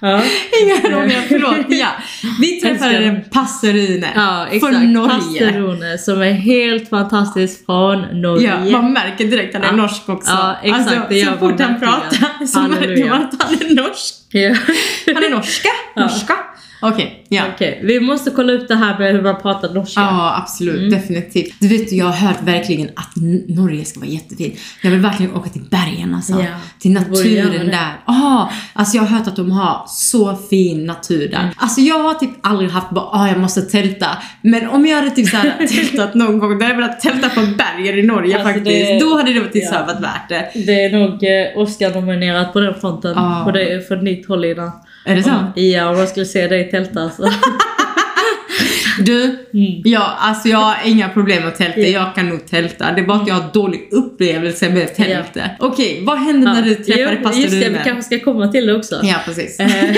Ja. 0.00 0.22
inga 0.62 0.96
dåliga, 0.96 1.22
förlåt. 1.28 1.56
Ja. 1.68 1.88
Vi 2.40 2.60
träffade 2.60 3.22
Rune 3.62 4.08
Ja, 4.14 4.46
exakt. 4.50 4.60
från 4.74 4.92
Norge. 4.92 5.10
Pastor 5.18 5.52
Rune 5.58 5.98
som 5.98 6.22
är 6.22 6.32
helt 6.32 6.88
fantastisk 6.88 7.66
från 7.66 8.20
Norge. 8.20 8.54
Ja, 8.64 8.82
man 8.82 8.92
märker 8.92 9.24
direkt 9.24 9.54
att 9.54 9.64
han 9.64 9.74
är 9.74 9.78
Ja. 9.78 9.82
norsk 9.82 10.08
också. 10.08 10.30
Ja, 10.30 10.56
exakt, 10.62 10.80
Alltså, 10.90 11.02
det 11.10 11.24
så 11.24 11.32
fort 11.38 11.60
han 11.60 11.80
pratar 11.80 12.46
så 12.46 12.60
märker 12.60 13.08
man 13.08 13.22
att 13.22 13.42
han 13.42 13.54
är 13.54 13.74
norsk. 13.74 14.14
Ja. 14.30 14.54
Han 15.14 15.24
är 15.24 15.30
norska. 15.30 15.68
Ja. 15.94 16.02
Okej, 16.82 17.24
ja. 17.28 17.42
Okej, 17.54 17.80
vi 17.84 18.00
måste 18.00 18.30
kolla 18.30 18.52
upp 18.52 18.68
det 18.68 18.74
här 18.76 18.98
med 18.98 19.12
hur 19.12 19.22
man 19.22 19.40
pratar 19.42 19.74
norska. 19.74 20.00
Ja, 20.00 20.36
absolut. 20.42 20.76
Mm. 20.78 20.90
Definitivt. 20.90 21.54
Du 21.60 21.68
vet, 21.68 21.92
jag 21.92 22.04
har 22.06 22.12
hört 22.12 22.42
verkligen 22.42 22.88
att 22.96 23.10
Norge 23.48 23.84
ska 23.84 24.00
vara 24.00 24.10
jättefint. 24.10 24.54
Jag 24.82 24.90
vill 24.90 25.00
verkligen 25.00 25.34
åka 25.34 25.50
till 25.50 25.62
bergen 25.70 26.14
alltså. 26.14 26.32
Ja, 26.32 26.46
till 26.78 26.90
naturen 26.92 27.66
där. 27.66 27.92
Ja, 28.06 28.50
alltså 28.72 28.96
jag 28.96 29.02
har 29.04 29.18
hört 29.18 29.28
att 29.28 29.36
de 29.36 29.50
har 29.50 29.84
så 29.88 30.36
fin 30.50 30.86
natur 30.86 31.28
där. 31.28 31.38
Mm. 31.40 31.54
Alltså 31.56 31.80
jag 31.80 31.98
har 32.02 32.14
typ 32.14 32.30
aldrig 32.42 32.70
haft 32.70 32.90
bara, 32.90 33.04
ah 33.04 33.28
jag 33.28 33.38
måste 33.38 33.62
tälta. 33.62 34.06
Men 34.42 34.68
om 34.68 34.86
jag 34.86 34.96
hade 34.96 35.10
typ 35.10 35.28
så 35.28 35.36
här 35.36 35.66
tältat 35.76 36.14
någon 36.14 36.38
gång, 36.38 36.48
då 36.58 36.64
hade 36.64 36.68
jag 36.68 36.74
velat 36.76 37.00
tälta 37.00 37.28
på 37.28 37.40
bergen 37.40 37.98
i 37.98 38.02
Norge 38.02 38.34
Alltså, 38.34 38.48
faktiskt. 38.52 38.66
det- 38.66 38.98
Då 39.00 39.16
hade 39.16 39.32
det 39.32 39.40
varit 39.40 39.50
Ja. 39.72 39.84
varit 39.86 40.00
värt 40.00 40.28
det. 40.28 40.50
Det 40.66 40.84
är 40.84 40.92
nog 40.98 41.10
eh, 41.24 41.62
Oscar-nominerat 41.62 42.52
på 42.52 42.60
den 42.60 42.74
fronten. 42.74 43.12
Ja. 43.16 43.42
På 43.44 43.50
det, 43.50 43.88
för 43.88 43.96
ditt 43.96 44.28
håll 44.28 44.44
Ida. 44.44 44.72
Är 45.04 45.14
det 45.16 45.22
så? 45.22 45.60
Ja, 45.60 45.90
om 45.90 45.96
man 45.96 46.06
skulle 46.06 46.26
se 46.26 46.46
dig 46.46 46.70
tälta 46.70 47.10
så. 47.10 47.28
Du, 49.04 49.22
Mm. 49.54 49.82
ja, 49.84 50.14
alltså 50.18 50.48
jag 50.48 50.58
har 50.58 50.76
inga 50.84 51.08
problem 51.08 51.42
med 51.44 51.56
tälta. 51.56 51.80
Ja. 51.80 51.86
Jag 51.88 52.14
kan 52.14 52.28
nog 52.28 52.46
tälta. 52.46 52.92
Det 52.92 53.00
är 53.00 53.06
bara 53.06 53.18
att 53.22 53.28
jag 53.28 53.34
har 53.34 53.52
dålig 53.52 53.88
upplevelse 53.92 54.70
med 54.70 54.94
tälte. 54.94 55.50
Okej, 55.58 56.02
vad 56.06 56.18
hände 56.18 56.52
när 56.52 56.62
du 56.62 56.74
träffade 56.74 57.16
jo, 57.18 57.22
pastor 57.22 57.42
Just 57.42 57.52
det, 57.60 57.68
vi 57.68 57.74
Rune? 57.74 57.84
kanske 57.84 58.02
ska 58.02 58.24
komma 58.24 58.48
till 58.48 58.66
det 58.66 58.74
också. 58.76 59.00
Ja, 59.02 59.14
precis. 59.24 59.60
Eh, 59.60 59.68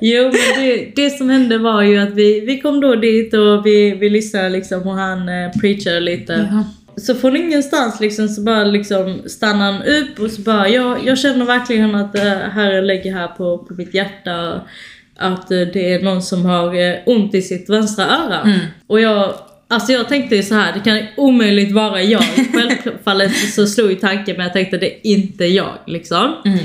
jo, 0.00 0.22
men 0.24 0.64
det, 0.64 0.92
det 0.96 1.10
som 1.10 1.30
hände 1.30 1.58
var 1.58 1.82
ju 1.82 1.98
att 1.98 2.14
vi, 2.14 2.40
vi 2.40 2.60
kom 2.60 2.80
då 2.80 2.94
dit 2.96 3.34
och 3.34 3.66
vi, 3.66 3.94
vi 4.00 4.10
lyssnade 4.10 4.48
liksom 4.48 4.82
och 4.88 4.94
han 4.94 5.18
eh, 5.28 5.50
preachade 5.60 6.00
lite. 6.00 6.48
Jaha. 6.50 6.64
Så 6.96 7.14
från 7.14 7.36
ingenstans 7.36 8.00
liksom 8.00 8.28
så 8.28 8.40
bara 8.40 8.64
liksom 8.64 9.22
stannar 9.26 9.72
han 9.72 9.82
upp 9.82 10.20
och 10.20 10.30
så 10.30 10.42
bara, 10.42 10.68
jag, 10.68 11.04
jag 11.06 11.18
känner 11.18 11.44
verkligen 11.44 11.94
att 11.94 12.14
uh, 12.14 12.22
Herren 12.32 12.86
lägger 12.86 13.12
här 13.12 13.28
på, 13.28 13.58
på 13.58 13.74
mitt 13.74 13.94
hjärta 13.94 14.60
att 15.16 15.50
eh, 15.50 15.60
det 15.60 15.94
är 15.94 16.02
någon 16.02 16.22
som 16.22 16.44
har 16.44 16.74
eh, 16.74 16.96
ont 17.06 17.34
i 17.34 17.42
sitt 17.42 17.70
vänstra 17.70 18.04
öra. 18.04 18.40
Mm. 18.40 18.60
Och 18.86 19.00
jag, 19.00 19.34
alltså 19.68 19.92
jag 19.92 20.08
tänkte 20.08 20.36
ju 20.36 20.42
så 20.42 20.54
här, 20.54 20.72
det 20.72 20.80
kan 20.90 21.00
omöjligt 21.16 21.72
vara 21.72 22.02
jag. 22.02 22.22
Självfallet 22.52 23.36
så 23.54 23.66
slog 23.66 23.90
ju 23.90 23.96
tanken 23.96 24.36
men 24.36 24.44
jag 24.44 24.52
tänkte 24.52 24.76
det 24.78 24.86
är 24.86 25.00
inte 25.10 25.44
jag 25.44 25.72
liksom. 25.86 26.34
Mm. 26.44 26.58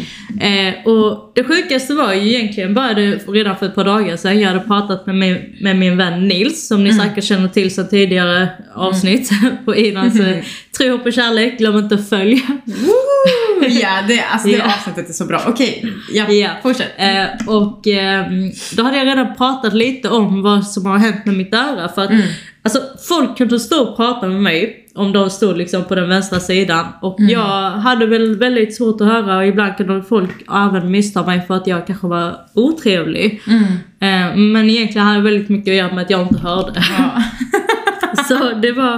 Eh, 0.68 0.88
och 0.88 1.32
det 1.36 1.44
sjukaste 1.44 1.94
var 1.94 2.14
ju 2.14 2.34
egentligen 2.34 2.74
bara 2.74 2.94
det 2.94 3.16
redan 3.28 3.58
för 3.58 3.66
ett 3.66 3.76
par 3.76 3.86
dagar 3.86 4.18
sedan. 4.18 4.40
Jag 4.40 4.48
hade 4.48 4.60
pratat 4.60 5.06
med 5.06 5.16
min, 5.16 5.38
med 5.62 5.76
min 5.76 5.98
vän 5.98 6.28
Nils 6.28 6.68
som 6.68 6.84
ni 6.84 6.94
säkert 6.94 7.24
känner 7.24 7.48
till 7.48 7.76
sedan 7.76 7.88
tidigare 7.90 8.50
avsnitt 8.76 9.30
på 9.66 9.76
Idans 9.76 10.20
eh, 10.20 10.38
Tro, 10.78 10.92
hopp 10.92 11.06
och 11.06 11.14
kärlek. 11.14 11.58
Glöm 11.58 11.78
inte 11.78 11.96
att 11.96 12.10
följa. 12.10 12.40
Ja, 13.70 13.90
det, 14.08 14.24
alltså, 14.32 14.48
det 14.48 14.54
Ja. 14.58 14.66
avsnittet 14.66 15.10
är 15.10 15.14
så 15.14 15.26
bra. 15.26 15.42
Okej, 15.48 15.94
ja, 16.14 16.30
Ja. 16.32 16.50
fortsätt. 16.64 16.92
Eh, 16.98 17.48
och 17.48 17.88
ehm, 17.88 18.52
då 18.78 18.84
hade 18.84 18.98
jag 18.98 19.08
redan 19.08 19.36
pratat 19.36 19.74
lite 19.74 20.10
om 20.10 20.42
vad 20.42 20.68
som 20.68 20.86
har 20.86 20.98
hänt 20.98 21.26
med 21.26 21.36
mitt 21.36 21.54
öra. 21.54 21.90
För 21.96 22.02
att 22.04 22.10
Mm. 22.10 22.22
Alltså, 22.64 22.80
folk 23.08 23.38
kunde 23.38 23.60
stå 23.60 23.82
och 23.90 23.98
prata 23.98 24.28
med 24.28 24.42
mig 24.42 24.86
om 24.96 25.12
de 25.12 25.30
stod 25.30 25.58
liksom 25.58 25.84
på 25.84 25.96
den 25.96 26.10
vänstra 26.10 26.40
sidan. 26.40 26.86
Och 27.02 27.20
Mm. 27.20 27.32
jag 27.32 27.72
hade 27.72 28.06
väl 28.06 28.36
väldigt 28.36 28.76
svårt 28.76 29.02
att 29.02 29.08
höra 29.08 29.38
och 29.38 29.46
ibland 29.46 29.78
kunde 29.78 30.04
folk 30.04 30.30
även 30.56 30.92
missta 30.92 31.26
mig 31.26 31.42
för 31.48 31.54
att 31.54 31.68
jag 31.68 31.88
kanske 31.88 32.08
var 32.08 32.36
otrevlig. 32.56 33.42
Mm. 33.48 33.64
Eh, 34.00 34.36
men 34.38 34.70
egentligen 34.70 35.08
hade 35.08 35.18
det 35.20 35.24
väldigt 35.24 35.50
mycket 35.50 35.72
att 35.72 35.78
göra 35.78 35.94
med 35.96 36.04
att 36.04 36.10
jag 36.10 36.22
inte 36.22 36.40
hörde. 36.40 36.84
Ja. 37.00 37.24
Så 38.28 38.52
det 38.62 38.72
var, 38.72 38.94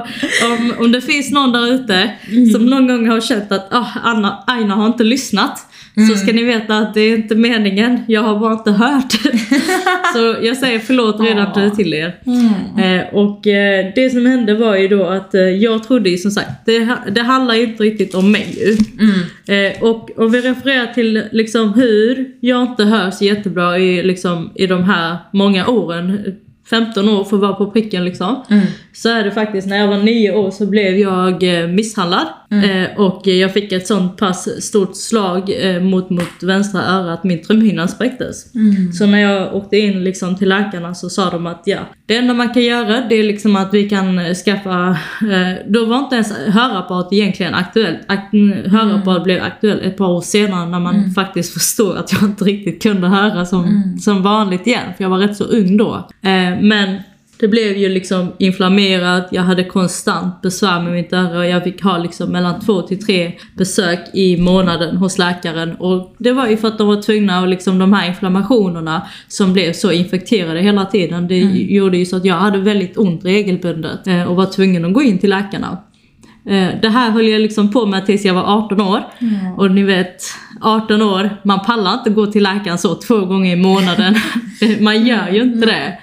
om, 0.45 0.73
om 0.79 0.91
det 0.91 1.01
finns 1.01 1.31
någon 1.31 1.51
där 1.51 1.73
ute 1.73 2.11
som 2.53 2.65
någon 2.65 2.87
gång 2.87 3.09
har 3.09 3.21
känt 3.21 3.51
att 3.51 3.67
ah, 3.73 3.87
Anna, 4.03 4.43
Aina 4.47 4.75
har 4.75 4.85
inte 4.87 5.03
lyssnat. 5.03 5.59
Så 5.95 6.15
ska 6.15 6.33
ni 6.33 6.43
veta 6.43 6.77
att 6.77 6.93
det 6.93 7.01
är 7.01 7.15
inte 7.15 7.35
meningen, 7.35 7.99
jag 8.07 8.21
har 8.21 8.39
bara 8.39 8.53
inte 8.53 8.71
hört. 8.71 9.11
så 10.13 10.35
jag 10.41 10.57
säger 10.57 10.79
förlåt 10.79 11.21
redan 11.21 11.47
nu 11.55 11.69
till 11.69 11.93
er. 11.93 12.15
Mm. 12.25 12.99
Eh, 12.99 13.13
och 13.13 13.47
eh, 13.47 13.91
det 13.95 14.09
som 14.09 14.25
hände 14.25 14.53
var 14.53 14.75
ju 14.75 14.87
då 14.87 15.05
att 15.05 15.33
eh, 15.33 15.41
jag 15.41 15.83
trodde 15.83 16.09
ju 16.09 16.17
som 16.17 16.31
sagt, 16.31 16.65
det, 16.65 16.95
det 17.11 17.21
handlar 17.21 17.55
ju 17.55 17.63
inte 17.63 17.83
riktigt 17.83 18.15
om 18.15 18.31
mig 18.31 18.47
ju. 18.57 18.77
Mm. 19.05 19.73
Eh, 19.73 19.83
och 19.83 20.09
om 20.17 20.31
vi 20.31 20.41
refererar 20.41 20.93
till 20.93 21.23
liksom 21.31 21.73
hur 21.73 22.31
jag 22.39 22.61
inte 22.61 22.83
hörs 22.83 23.21
jättebra 23.21 23.79
i, 23.79 24.03
liksom, 24.03 24.51
i 24.55 24.67
de 24.67 24.83
här 24.83 25.17
många 25.33 25.67
åren, 25.67 26.35
15 26.71 27.09
år 27.09 27.23
för 27.23 27.35
att 27.35 27.41
vara 27.41 27.53
på 27.53 27.71
pricken 27.71 28.05
liksom. 28.05 28.43
Mm. 28.49 28.65
Så 28.93 29.09
är 29.09 29.23
det 29.23 29.31
faktiskt, 29.31 29.67
när 29.67 29.77
jag 29.77 29.87
var 29.87 29.97
nio 29.97 30.35
år 30.35 30.51
så 30.51 30.65
blev 30.65 30.97
jag 30.97 31.61
eh, 31.61 31.67
misshandlad. 31.67 32.27
Mm. 32.51 32.83
Eh, 32.83 32.99
och 32.99 33.27
jag 33.27 33.53
fick 33.53 33.71
ett 33.71 33.87
sånt 33.87 34.17
pass 34.17 34.63
stort 34.63 34.95
slag 34.95 35.49
eh, 35.61 35.81
mot, 35.81 36.09
mot 36.09 36.43
vänstra 36.43 36.81
örat 36.81 37.23
min 37.23 37.43
trumhinna 37.43 37.87
spräcktes. 37.87 38.55
Mm. 38.55 38.93
Så 38.93 39.05
när 39.05 39.19
jag 39.19 39.55
åkte 39.55 39.77
in 39.77 40.03
liksom 40.03 40.37
till 40.37 40.49
läkarna 40.49 40.93
så 40.95 41.09
sa 41.09 41.29
de 41.29 41.47
att 41.47 41.61
ja, 41.65 41.79
det 42.05 42.15
enda 42.15 42.33
man 42.33 42.53
kan 42.53 42.63
göra 42.63 43.01
det 43.09 43.15
är 43.15 43.23
liksom 43.23 43.55
att 43.55 43.73
vi 43.73 43.89
kan 43.89 44.19
eh, 44.19 44.33
skaffa, 44.33 44.89
eh, 45.21 45.67
då 45.67 45.85
var 45.85 45.99
inte 45.99 46.15
ens 46.15 46.33
hörapparat 46.37 47.13
egentligen 47.13 47.53
aktuellt. 47.53 47.99
Ak- 48.07 48.69
hörapparat 48.69 49.23
blev 49.23 49.43
aktuellt 49.43 49.81
ett 49.81 49.97
par 49.97 50.09
år 50.09 50.21
senare 50.21 50.69
när 50.69 50.79
man 50.79 51.11
faktiskt 51.11 51.53
förstod 51.53 51.97
att 51.97 52.13
jag 52.13 52.23
inte 52.23 52.43
riktigt 52.43 52.83
kunde 52.83 53.07
höra 53.07 53.45
som, 53.45 53.97
som 54.01 54.23
vanligt 54.23 54.67
igen, 54.67 54.93
för 54.97 55.03
jag 55.03 55.09
var 55.09 55.17
rätt 55.17 55.37
så 55.37 55.43
ung 55.43 55.77
då. 55.77 56.09
Men 56.61 56.97
det 57.41 57.47
blev 57.47 57.77
ju 57.77 57.89
liksom 57.89 58.31
inflammerat, 58.39 59.27
jag 59.31 59.41
hade 59.41 59.63
konstant 59.63 60.41
besvär 60.41 60.81
med 60.81 60.93
mitt 60.93 61.13
öra 61.13 61.39
och 61.39 61.45
jag 61.45 61.63
fick 61.63 61.83
ha 61.83 61.97
liksom 61.97 62.31
mellan 62.31 62.59
två 62.59 62.81
till 62.81 63.05
tre 63.05 63.31
besök 63.57 63.99
i 64.13 64.37
månaden 64.37 64.97
hos 64.97 65.17
läkaren. 65.17 65.75
Och 65.75 66.15
det 66.17 66.31
var 66.31 66.47
ju 66.47 66.57
för 66.57 66.67
att 66.67 66.77
de 66.77 66.87
var 66.87 67.01
tvungna 67.01 67.41
och 67.41 67.47
liksom 67.47 67.79
de 67.79 67.93
här 67.93 68.07
inflammationerna 68.09 69.07
som 69.27 69.53
blev 69.53 69.73
så 69.73 69.91
infekterade 69.91 70.59
hela 70.59 70.85
tiden, 70.85 71.27
det 71.27 71.39
gjorde 71.75 71.97
ju 71.97 72.05
så 72.05 72.17
att 72.17 72.25
jag 72.25 72.35
hade 72.35 72.57
väldigt 72.59 72.97
ont 72.97 73.25
regelbundet 73.25 74.07
eh, 74.07 74.23
och 74.23 74.35
var 74.35 74.45
tvungen 74.45 74.85
att 74.85 74.93
gå 74.93 75.01
in 75.01 75.19
till 75.19 75.29
läkarna. 75.29 75.77
Eh, 76.45 76.67
Det 76.81 76.89
här 76.89 77.11
höll 77.11 77.27
jag 77.27 77.41
liksom 77.41 77.71
på 77.71 77.85
med 77.85 78.05
tills 78.05 78.25
jag 78.25 78.33
var 78.33 78.43
18 78.65 78.81
år. 78.81 79.03
Och 79.57 79.71
ni 79.71 79.83
vet, 79.83 80.23
18 80.61 81.01
år, 81.01 81.29
man 81.43 81.59
pallar 81.59 81.93
inte 81.93 82.09
gå 82.09 82.25
till 82.25 82.43
läkaren 82.43 82.77
så 82.77 82.95
två 82.95 83.25
gånger 83.25 83.53
i 83.53 83.55
månaden. 83.55 84.15
man 84.79 85.07
gör 85.07 85.29
ju 85.31 85.41
inte 85.41 85.65
det. 85.65 85.97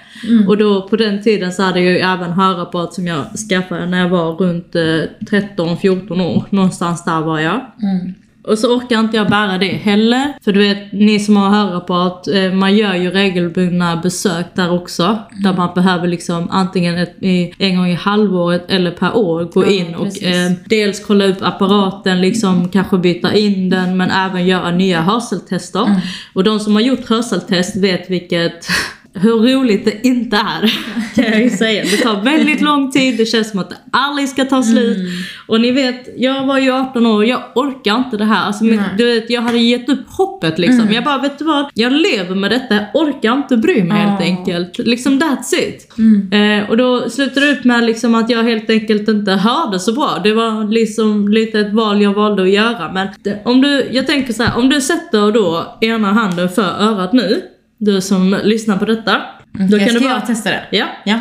Och 0.47 0.57
då 0.57 0.87
på 0.87 0.95
den 0.95 1.23
tiden 1.23 1.53
så 1.53 1.63
hade 1.63 1.81
jag 1.81 1.93
ju 1.93 1.99
även 1.99 2.31
hörapparat 2.31 2.93
som 2.93 3.07
jag 3.07 3.25
skaffade 3.49 3.85
när 3.85 3.99
jag 3.99 4.09
var 4.09 4.33
runt 4.33 4.75
eh, 4.75 4.81
13-14 4.81 6.35
år. 6.35 6.43
Någonstans 6.49 7.03
där 7.05 7.21
var 7.21 7.39
jag. 7.39 7.65
Mm. 7.81 8.13
Och 8.49 8.59
så 8.59 8.75
orkar 8.75 8.99
inte 8.99 9.17
jag 9.17 9.29
bära 9.29 9.57
det 9.57 9.65
heller. 9.65 10.33
För 10.43 10.51
du 10.51 10.59
vet, 10.59 10.91
ni 10.91 11.19
som 11.19 11.37
har 11.37 11.49
hörapparat, 11.49 12.27
eh, 12.27 12.53
man 12.53 12.77
gör 12.77 12.95
ju 12.95 13.11
regelbundna 13.11 13.95
besök 13.95 14.45
där 14.53 14.71
också. 14.71 15.17
Där 15.43 15.53
man 15.53 15.69
behöver 15.75 16.07
liksom 16.07 16.47
antingen 16.51 16.97
ett, 16.97 17.15
en 17.57 17.77
gång 17.77 17.87
i 17.87 17.93
halvåret 17.93 18.65
eller 18.71 18.91
per 18.91 19.17
år 19.17 19.43
gå 19.43 19.65
Ja, 19.65 19.71
in 19.71 19.95
och 19.95 20.23
eh, 20.23 20.51
dels 20.65 21.05
kolla 21.05 21.25
upp 21.25 21.41
apparaten, 21.41 22.21
liksom 22.21 22.69
kanske 22.69 22.97
byta 22.97 23.33
in 23.33 23.69
den 23.69 23.97
men 23.97 24.11
även 24.11 24.47
göra 24.47 24.71
nya 24.71 25.01
hörseltester. 25.01 25.85
Mm. 25.85 25.99
Och 26.33 26.43
de 26.43 26.59
som 26.59 26.73
har 26.73 26.81
gjort 26.81 27.09
hörseltest 27.09 27.75
vet 27.75 28.09
vilket 28.09 28.67
hur 29.13 29.31
roligt 29.39 29.85
det 29.85 30.07
inte 30.07 30.37
är, 30.37 30.73
kan 31.15 31.23
jag 31.31 31.41
ju 31.41 31.49
säga. 31.49 31.83
Det 31.83 31.97
tar 31.97 32.21
väldigt 32.21 32.61
lång 32.61 32.91
tid, 32.91 33.17
det 33.17 33.25
känns 33.25 33.51
som 33.51 33.59
att 33.59 33.69
det 33.69 33.75
aldrig 33.91 34.29
ska 34.29 34.45
ta 34.45 34.63
slut. 34.63 34.97
Mm. 34.97 35.09
Och 35.47 35.61
ni 35.61 35.71
vet, 35.71 36.09
jag 36.17 36.45
var 36.45 36.59
ju 36.59 36.71
18 36.71 37.05
år, 37.05 37.25
jag 37.25 37.41
orkar 37.55 37.97
inte 37.97 38.17
det 38.17 38.25
här. 38.25 38.45
Alltså, 38.45 38.63
Nej. 38.63 38.79
du 38.97 39.05
vet, 39.05 39.29
jag 39.29 39.41
hade 39.41 39.57
gett 39.57 39.89
upp 39.89 39.99
hoppet 40.09 40.59
liksom. 40.59 40.91
Jag 40.91 41.03
bara, 41.03 41.17
vet 41.17 41.39
du 41.39 41.45
vad? 41.45 41.69
Jag 41.73 41.91
lever 41.93 42.35
med 42.35 42.51
detta, 42.51 42.75
jag 42.75 42.85
orkar 42.93 43.33
inte 43.33 43.57
bry 43.57 43.83
mig 43.83 43.97
helt 43.97 44.19
Ja. 44.19 44.25
enkelt. 44.25 44.77
Liksom 44.77 45.19
that's 45.21 45.55
it. 45.59 45.93
Mm. 45.97 46.61
Eh, 46.63 46.69
och 46.69 46.77
då 46.77 47.09
slutade 47.09 47.45
det 47.45 47.51
ut 47.51 47.63
med 47.63 47.83
liksom 47.83 48.15
att 48.15 48.29
jag 48.29 48.43
helt 48.43 48.69
enkelt 48.69 49.09
inte 49.09 49.31
hörde 49.31 49.79
så 49.79 49.93
bra. 49.93 50.19
Det 50.23 50.33
var 50.33 50.71
liksom 50.71 51.27
lite 51.27 51.59
ett 51.59 51.73
val 51.73 52.01
jag 52.01 52.13
valde 52.13 52.43
att 52.43 52.49
göra. 52.49 52.91
Men 52.93 53.07
det, 53.23 53.41
om 53.45 53.61
du, 53.61 53.87
jag 53.91 54.07
tänker 54.07 54.33
så 54.33 54.43
här, 54.43 54.57
om 54.57 54.69
du 54.69 54.81
sätter 54.81 55.31
då 55.31 55.77
ena 55.81 56.13
handen 56.13 56.49
för 56.49 56.61
örat 56.79 57.13
nu, 57.13 57.41
du 57.79 58.01
som 58.01 58.39
lyssnar 58.43 58.77
på 58.77 58.85
detta. 58.85 59.21
Då 59.51 59.77
jag 59.77 59.85
kan 59.85 59.93
du 59.93 59.99
ska 59.99 59.99
bara... 59.99 60.13
jag 60.13 60.25
testa 60.25 60.49
det? 60.49 60.63
Ja, 60.71 60.85
Ja. 61.05 61.19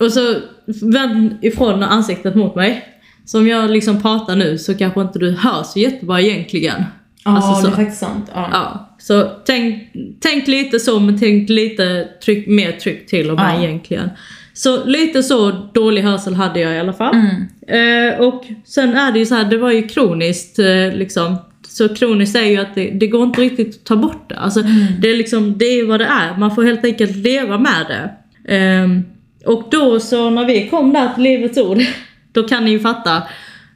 och 0.00 0.12
så 0.12 0.34
vänd 0.92 1.38
ifrån 1.42 1.82
ansiktet 1.82 2.34
mot 2.34 2.54
mig. 2.54 2.84
Så 3.24 3.38
om 3.38 3.48
jag 3.48 3.70
liksom 3.70 4.02
pratar 4.02 4.36
nu 4.36 4.58
så 4.58 4.74
kanske 4.74 5.00
inte 5.00 5.18
du 5.18 5.30
hör 5.30 5.62
så 5.62 5.78
jättebra 5.78 6.20
egentligen. 6.20 6.84
Ja, 7.24 7.30
Alltså 7.36 7.54
så. 7.54 7.66
det 7.66 7.72
är 7.72 7.76
faktiskt 7.76 8.00
sant. 8.00 8.30
Ja. 8.34 8.48
Ja, 8.52 8.96
så 8.98 9.30
tänk, 9.46 9.92
tänk 10.20 10.46
lite 10.48 10.80
så 10.80 11.00
men 11.00 11.18
tänk 11.20 11.48
lite 11.48 12.08
tryck, 12.24 12.46
mer 12.46 12.72
tryck 12.72 13.06
till 13.06 13.30
och 13.30 13.36
med 13.36 13.54
Ja. 13.58 13.62
egentligen. 13.64 14.10
Så 14.54 14.84
lite 14.84 15.22
så 15.22 15.50
dålig 15.74 16.02
hörsel 16.02 16.34
hade 16.34 16.60
jag 16.60 16.74
i 16.74 16.78
alla 16.78 16.92
fall. 16.92 17.14
Mm. 17.68 18.12
Eh, 18.12 18.20
och 18.20 18.44
sen 18.64 18.94
är 18.94 19.12
det 19.12 19.18
ju 19.18 19.26
så 19.26 19.34
här, 19.34 19.44
det 19.44 19.56
var 19.58 19.70
ju 19.72 19.88
kroniskt 19.88 20.58
eh, 20.58 20.92
liksom. 20.94 21.36
Så 21.76 21.94
kroniskt 21.94 22.36
är 22.36 22.44
ju 22.44 22.56
att 22.56 22.74
det, 22.74 22.90
det 22.90 23.06
går 23.06 23.22
inte 23.22 23.40
riktigt 23.40 23.76
att 23.76 23.84
ta 23.84 23.96
bort 23.96 24.28
det. 24.28 24.36
Alltså, 24.38 24.62
det, 25.00 25.10
är 25.10 25.16
liksom, 25.16 25.58
det 25.58 25.64
är 25.64 25.86
vad 25.86 26.00
det 26.00 26.06
är, 26.06 26.36
man 26.36 26.54
får 26.54 26.62
helt 26.62 26.84
enkelt 26.84 27.16
leva 27.16 27.58
med 27.58 27.86
det. 27.88 28.10
Ehm, 28.54 29.04
och 29.44 29.68
då 29.70 30.00
så 30.00 30.30
när 30.30 30.44
vi 30.44 30.68
kom 30.68 30.92
där 30.92 31.14
till 31.14 31.22
Livets 31.22 31.58
Ord, 31.58 31.78
då 32.32 32.42
kan 32.42 32.64
ni 32.64 32.70
ju 32.70 32.80
fatta. 32.80 33.22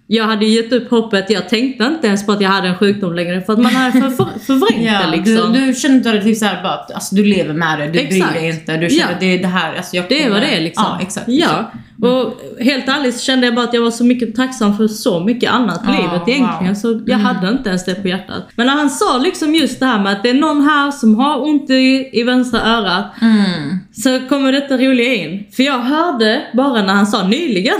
Jag 0.08 0.24
hade 0.24 0.46
gett 0.46 0.72
upp 0.72 0.90
hoppet, 0.90 1.30
jag 1.30 1.48
tänkte 1.48 1.84
inte 1.84 2.06
ens 2.06 2.26
på 2.26 2.32
att 2.32 2.40
jag 2.40 2.48
hade 2.50 2.68
en 2.68 2.76
sjukdom 2.76 3.14
längre 3.14 3.40
för 3.42 3.52
att 3.52 3.58
man 3.58 3.72
hade 3.74 3.92
för, 4.00 4.10
för, 4.10 4.26
förvrängt 4.46 4.84
Ja, 4.92 5.06
det 5.10 5.16
liksom. 5.16 5.52
du, 5.52 5.66
du 5.66 5.74
känner 5.74 5.94
inte 5.96 6.20
typ 6.22 6.36
såhär 6.38 6.62
bara 6.62 6.72
att 6.72 6.92
alltså, 6.94 7.14
du 7.14 7.24
lever 7.24 7.54
med 7.54 7.78
det, 7.78 7.86
du 7.86 7.98
Exakt. 7.98 8.32
bryr 8.32 8.40
dig 8.40 8.50
inte, 8.50 8.76
du 8.76 8.90
känner 8.90 9.12
Ja. 9.12 9.16
det 9.20 9.26
är 9.34 9.38
det 9.38 9.46
här, 9.48 9.74
alltså 9.76 9.96
jag 9.96 10.04
Det 10.08 10.22
kommer- 10.22 10.40
det 10.40 10.60
liksom. 10.60 10.84
Ja, 10.88 10.98
exakt. 11.02 11.26
Ja. 11.28 11.72
Och 12.02 12.40
helt 12.64 12.88
ärligt 12.88 13.14
så 13.16 13.20
kände 13.24 13.46
jag 13.46 13.54
bara 13.54 13.64
att 13.64 13.74
jag 13.74 13.82
var 13.82 13.90
så 13.90 14.04
mycket 14.04 14.34
tacksam 14.36 14.76
för 14.76 14.88
så 14.88 15.20
mycket 15.20 15.50
annat 15.50 15.78
i 15.84 15.86
Ja, 15.86 15.92
livet 15.92 16.28
egentligen. 16.28 16.74
wow. 16.74 16.74
Så 16.74 17.00
jag 17.06 17.18
hade 17.18 17.48
inte 17.48 17.68
ens 17.68 17.84
det 17.84 17.94
på 17.94 18.08
hjärtat. 18.08 18.48
Men 18.56 18.66
när 18.66 18.74
han 18.74 18.90
sa 18.90 19.18
liksom 19.18 19.54
just 19.54 19.80
det 19.80 19.86
här 19.86 19.98
med 20.02 20.12
att 20.12 20.22
det 20.22 20.30
är 20.30 20.34
någon 20.34 20.60
här 20.64 20.90
som 20.90 21.14
har 21.14 21.42
ont 21.48 21.70
i, 21.70 22.10
i 22.12 22.22
vänstra 22.22 22.60
örat. 22.60 23.04
Mm. 23.22 23.78
Så 23.92 24.20
kommer 24.28 24.52
detta 24.52 24.76
roliga 24.76 25.14
in. 25.14 25.44
För 25.52 25.62
jag 25.62 25.78
hörde 25.78 26.42
bara 26.54 26.82
när 26.82 26.94
han 26.94 27.06
sa 27.06 27.28
nyligen. 27.28 27.74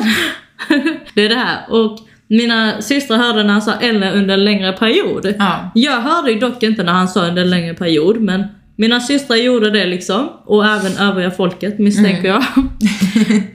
det 1.15 1.25
är 1.25 1.29
det 1.29 1.35
här. 1.35 1.59
Och 1.71 1.99
mina 2.29 2.83
systrar 2.83 3.17
hörde 3.17 3.43
när 3.43 3.53
han 3.53 3.63
sa 3.63 3.73
eller 3.73 4.13
under 4.17 4.35
en 4.35 4.45
längre 4.45 4.73
period. 4.73 5.35
Ja. 5.39 5.71
Jag 5.75 6.01
hörde 6.01 6.31
ju 6.33 6.39
dock 6.39 6.63
inte 6.63 6.83
när 6.83 6.93
han 6.93 7.09
sa 7.09 7.27
under 7.27 7.43
en 7.43 7.51
längre 7.51 7.75
period, 7.75 8.21
men 8.21 8.45
mina 8.77 9.01
systrar 9.01 9.37
gjorde 9.37 9.71
det 9.71 9.85
liksom. 9.87 10.29
Och 10.45 10.67
även 10.67 10.97
övriga 10.99 11.31
folket 11.31 11.79
misstänker 11.79 12.29
jag. 12.29 12.45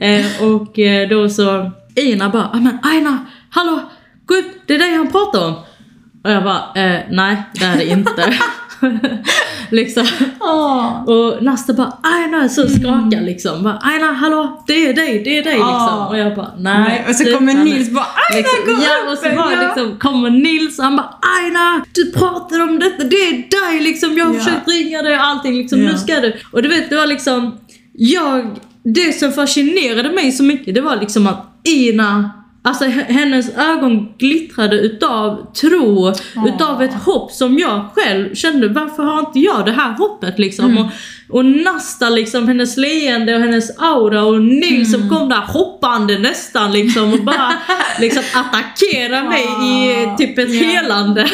eh, 0.00 0.26
och 0.52 0.78
eh, 0.78 1.08
då 1.08 1.28
så, 1.28 1.70
Ina 1.96 2.28
bara, 2.28 2.48
"Ah, 2.52 2.56
men 2.60 2.78
Aina, 2.82 3.18
hallå, 3.50 3.80
gå 4.26 4.34
upp, 4.34 4.46
det 4.66 4.74
är 4.74 4.78
dig 4.78 4.94
han 4.94 5.12
pratar 5.12 5.46
om. 5.46 5.54
Och 6.24 6.30
jag 6.30 6.44
bara, 6.44 6.56
eh, 6.74 7.00
nej 7.10 7.42
det 7.54 7.64
är 7.64 7.76
det 7.76 7.84
inte. 7.84 8.12
liksom. 9.70 10.06
Åh. 10.40 11.02
Och 11.08 11.42
Nasta 11.42 11.72
bara 11.72 11.92
Aina 12.02 12.48
så 12.48 12.68
skakar 12.68 13.20
liksom. 13.26 13.62
Bara, 13.62 13.78
Aina 13.82 14.12
hallå 14.12 14.64
det 14.66 14.86
är 14.86 14.94
dig, 14.94 15.22
det 15.24 15.38
är 15.38 15.42
dig 15.44 15.60
Ah. 15.62 15.72
liksom. 15.72 16.06
Och 16.08 16.18
jag 16.18 16.36
bara 16.36 16.50
nej. 16.58 16.78
Nej, 16.78 17.04
och 17.08 17.14
så 17.14 17.22
sluta 17.22 17.38
kommer 17.38 17.54
nu." 17.54 17.64
Nils 17.64 17.90
bara 17.90 18.06
Aina 18.30 18.38
liksom, 18.38 18.74
gå 18.74 18.82
Ja 18.82 19.02
upp! 19.02 19.12
och 19.12 19.18
så 19.18 19.36
bara 19.36 19.52
ja. 19.52 19.62
liksom 19.66 19.98
kommer 19.98 20.30
Nils 20.30 20.78
och 20.78 20.84
han 20.84 20.96
bara 20.96 21.14
Aina 21.38 21.84
du 21.94 22.12
pratar 22.12 22.60
om 22.62 22.78
detta, 22.78 23.04
det 23.04 23.16
är 23.16 23.32
dig 23.32 23.80
liksom. 23.82 24.18
Jag 24.18 24.24
har 24.26 24.34
Ja. 24.34 24.40
försökt 24.40 24.68
ringa 24.68 25.02
dig 25.02 25.14
och 25.16 25.24
allting 25.24 25.54
liksom. 25.58 25.82
Ja. 25.82 25.92
Nu 25.92 25.98
ska 25.98 26.20
du. 26.20 26.36
Och 26.52 26.62
du 26.62 26.68
vet 26.68 26.90
det 26.90 26.96
var 26.96 27.06
liksom 27.06 27.58
jag, 27.92 28.46
det 28.84 29.12
som 29.12 29.32
fascinerade 29.32 30.10
mig 30.12 30.32
så 30.32 30.42
mycket 30.42 30.74
det 30.74 30.80
var 30.80 30.96
liksom 30.96 31.26
att 31.26 31.48
Ina 31.64 32.30
Alltså 32.64 32.84
hennes 32.84 33.56
ögon 33.56 34.12
glittrade 34.18 34.76
utav 34.76 35.52
tro, 35.52 36.12
utav 36.46 36.82
ett 36.82 36.94
hopp 36.94 37.32
som 37.32 37.58
jag 37.58 37.88
själv 37.94 38.34
kände, 38.34 38.68
varför 38.68 39.02
har 39.02 39.18
inte 39.20 39.38
jag 39.38 39.66
det 39.66 39.72
här 39.72 39.92
hoppet 39.92 40.38
liksom? 40.38 40.78
Och, 40.78 40.86
och 41.36 41.44
Nasta 41.44 42.10
liksom, 42.10 42.48
hennes 42.48 42.76
leende 42.76 43.34
och 43.34 43.40
hennes 43.40 43.78
aura 43.78 44.24
och 44.24 44.42
Nils 44.42 44.92
som 44.92 45.08
kom 45.08 45.28
där 45.28 45.36
hoppande 45.46 46.18
nästan 46.18 46.72
liksom 46.72 47.12
och 47.12 47.24
bara 47.24 47.52
liksom 48.00 48.22
attackera 48.34 49.24
mig 49.24 49.42
i 49.42 50.04
eh, 50.04 50.16
typ 50.16 50.38
ett 50.38 50.54
Ja. 50.54 50.66
helande. 50.68 51.28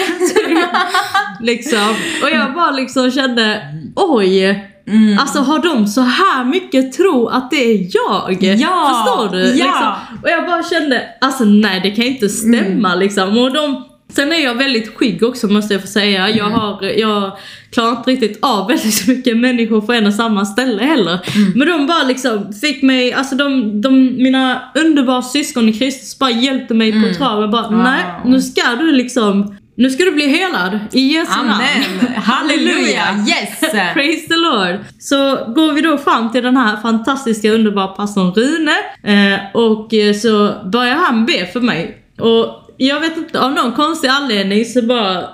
liksom. 1.40 1.94
Och 2.23 2.30
jag 2.30 2.54
bara 2.54 2.70
liksom 2.70 3.11
kände, 3.11 3.62
oj. 3.97 4.64
Mm. 4.90 5.18
Alltså 5.18 5.38
har 5.38 5.59
de 5.59 5.87
så 5.87 6.00
här 6.00 6.45
mycket 6.45 6.92
tro 6.92 7.26
att 7.28 7.50
det 7.50 7.57
är 7.57 7.78
jag? 7.90 8.37
Ja, 8.61 9.04
Förstår 9.04 9.37
du? 9.37 9.42
ja. 9.45 9.52
Liksom. 9.52 10.18
Och 10.23 10.28
jag 10.30 10.47
bara 10.47 10.62
kände, 10.62 11.02
alltså 11.21 11.45
nej 11.45 11.80
det 11.83 11.90
kan 11.90 12.04
inte 12.04 12.28
stämma 12.28 12.88
Mm. 12.88 12.99
liksom. 12.99 13.38
Och 13.38 13.52
de, 13.52 13.85
sen 14.12 14.33
är 14.33 14.45
jag 14.45 14.54
väldigt 14.54 14.97
skygg 14.97 15.23
också 15.23 15.47
måste 15.49 15.75
jag 15.75 15.80
få 15.80 15.87
säga. 15.88 16.26
Mm. 16.26 16.38
Jag, 16.38 16.45
har, 16.45 16.83
jag 16.85 17.33
klarar 17.73 17.90
inte 17.90 18.11
riktigt 18.11 18.38
av 18.45 18.66
väldigt 18.68 19.09
mycket 19.09 19.37
människor 19.37 19.80
på 19.80 19.92
en 19.92 20.07
och 20.07 20.14
samma 20.14 20.45
ställe 20.47 20.83
heller. 20.83 21.18
Mm. 21.37 21.52
Men 21.54 21.68
de 21.68 21.87
bara 21.87 22.02
liksom 22.02 22.52
fick 22.52 22.83
mig, 22.83 23.12
alltså 23.12 23.35
de, 23.37 23.80
de 23.80 24.16
mina 24.23 24.62
underbara 24.75 25.23
syskon 25.23 25.68
i 25.68 25.73
Kristus 25.73 26.18
bara 26.18 26.30
hjälpte 26.30 26.75
mig 26.75 26.92
på 26.92 27.14
trav. 27.18 27.40
Jag 27.40 27.50
bara, 27.50 27.66
Mm. 27.66 27.78
Wow. 27.78 27.85
nej 27.87 28.04
nu 28.25 28.40
ska 28.42 28.62
du 28.80 28.92
liksom, 28.92 29.57
nu 29.78 29.90
ska 29.90 30.04
du 30.04 30.11
bli 30.11 30.28
helad 30.28 30.78
i 30.92 31.00
Jesu 31.00 31.37
namn. 31.37 31.50
Amen! 31.50 32.14
Halleluja! 32.23 33.25
Yes! 33.28 33.61
Praise 33.94 34.28
the 34.28 34.37
Lord! 34.37 34.78
Så 34.99 35.16
går 35.54 35.73
vi 35.73 35.80
då 35.80 35.99
fram 35.99 36.32
till 36.32 36.42
den 36.42 36.56
här 36.56 36.76
fantastiska 36.76 37.50
underbara 37.50 37.87
pastorn 37.87 38.32
Rune 38.32 38.75
eh, 39.02 39.40
och 39.54 39.94
eh, 39.94 40.14
så 40.14 40.54
börjar 40.73 40.94
han 40.94 41.26
be 41.26 41.47
för 41.47 41.61
mig. 41.61 41.99
Och 42.20 42.75
jag 42.76 43.00
vet 43.00 43.16
inte, 43.16 43.40
av 43.40 43.52
någon 43.52 43.73
konstig 43.73 44.08
anledning 44.08 44.64
så 44.64 44.82
bara 44.82 45.25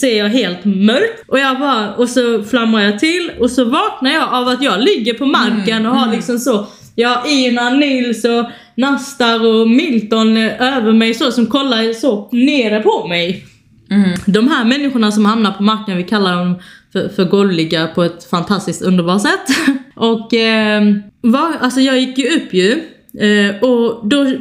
ser 0.00 0.18
jag 0.18 0.28
helt 0.28 0.64
mörkt 0.64 1.24
och 1.28 1.38
jag 1.38 1.58
bara, 1.58 1.94
och 1.94 2.08
så 2.08 2.42
flammar 2.42 2.82
jag 2.82 2.98
till 2.98 3.30
och 3.40 3.50
så 3.50 3.64
vaknar 3.64 4.10
jag 4.10 4.34
av 4.34 4.48
att 4.48 4.62
jag 4.62 4.80
ligger 4.80 5.14
på 5.14 5.26
marken 5.26 5.86
och 5.86 5.96
har 5.96 6.12
liksom 6.12 6.38
så 6.38 6.66
har 6.96 7.30
Ina, 7.30 7.70
Nils 7.70 8.24
och 8.24 8.50
Nastar 8.74 9.46
och 9.46 9.70
Milton 9.70 10.36
över 10.36 10.92
mig 10.92 11.14
så 11.14 11.32
som 11.32 11.46
kollar 11.46 11.92
så 11.92 12.28
nere 12.32 12.80
på 12.80 13.06
mig. 13.08 13.46
Mm. 13.94 14.10
De 14.26 14.48
här 14.48 14.64
människorna 14.64 15.12
som 15.12 15.24
hamnar 15.24 15.52
på 15.52 15.62
marknaden, 15.62 15.96
vi 15.96 16.04
kallar 16.08 16.36
dem 16.36 16.54
för, 16.92 17.08
för 17.08 17.24
golviga 17.24 17.86
på 17.86 18.02
ett 18.02 18.30
fantastiskt 18.30 18.82
underbart 18.82 19.22
sätt. 19.22 19.46
Och 19.94 20.34
eh, 20.34 20.82
var, 21.20 21.52
alltså 21.60 21.80
jag 21.80 21.98
gick 22.00 22.18
ju 22.18 22.28
upp 22.28 22.54
ju. 22.54 22.72
Eh, 23.20 23.56
och 23.62 24.08
då, 24.08 24.32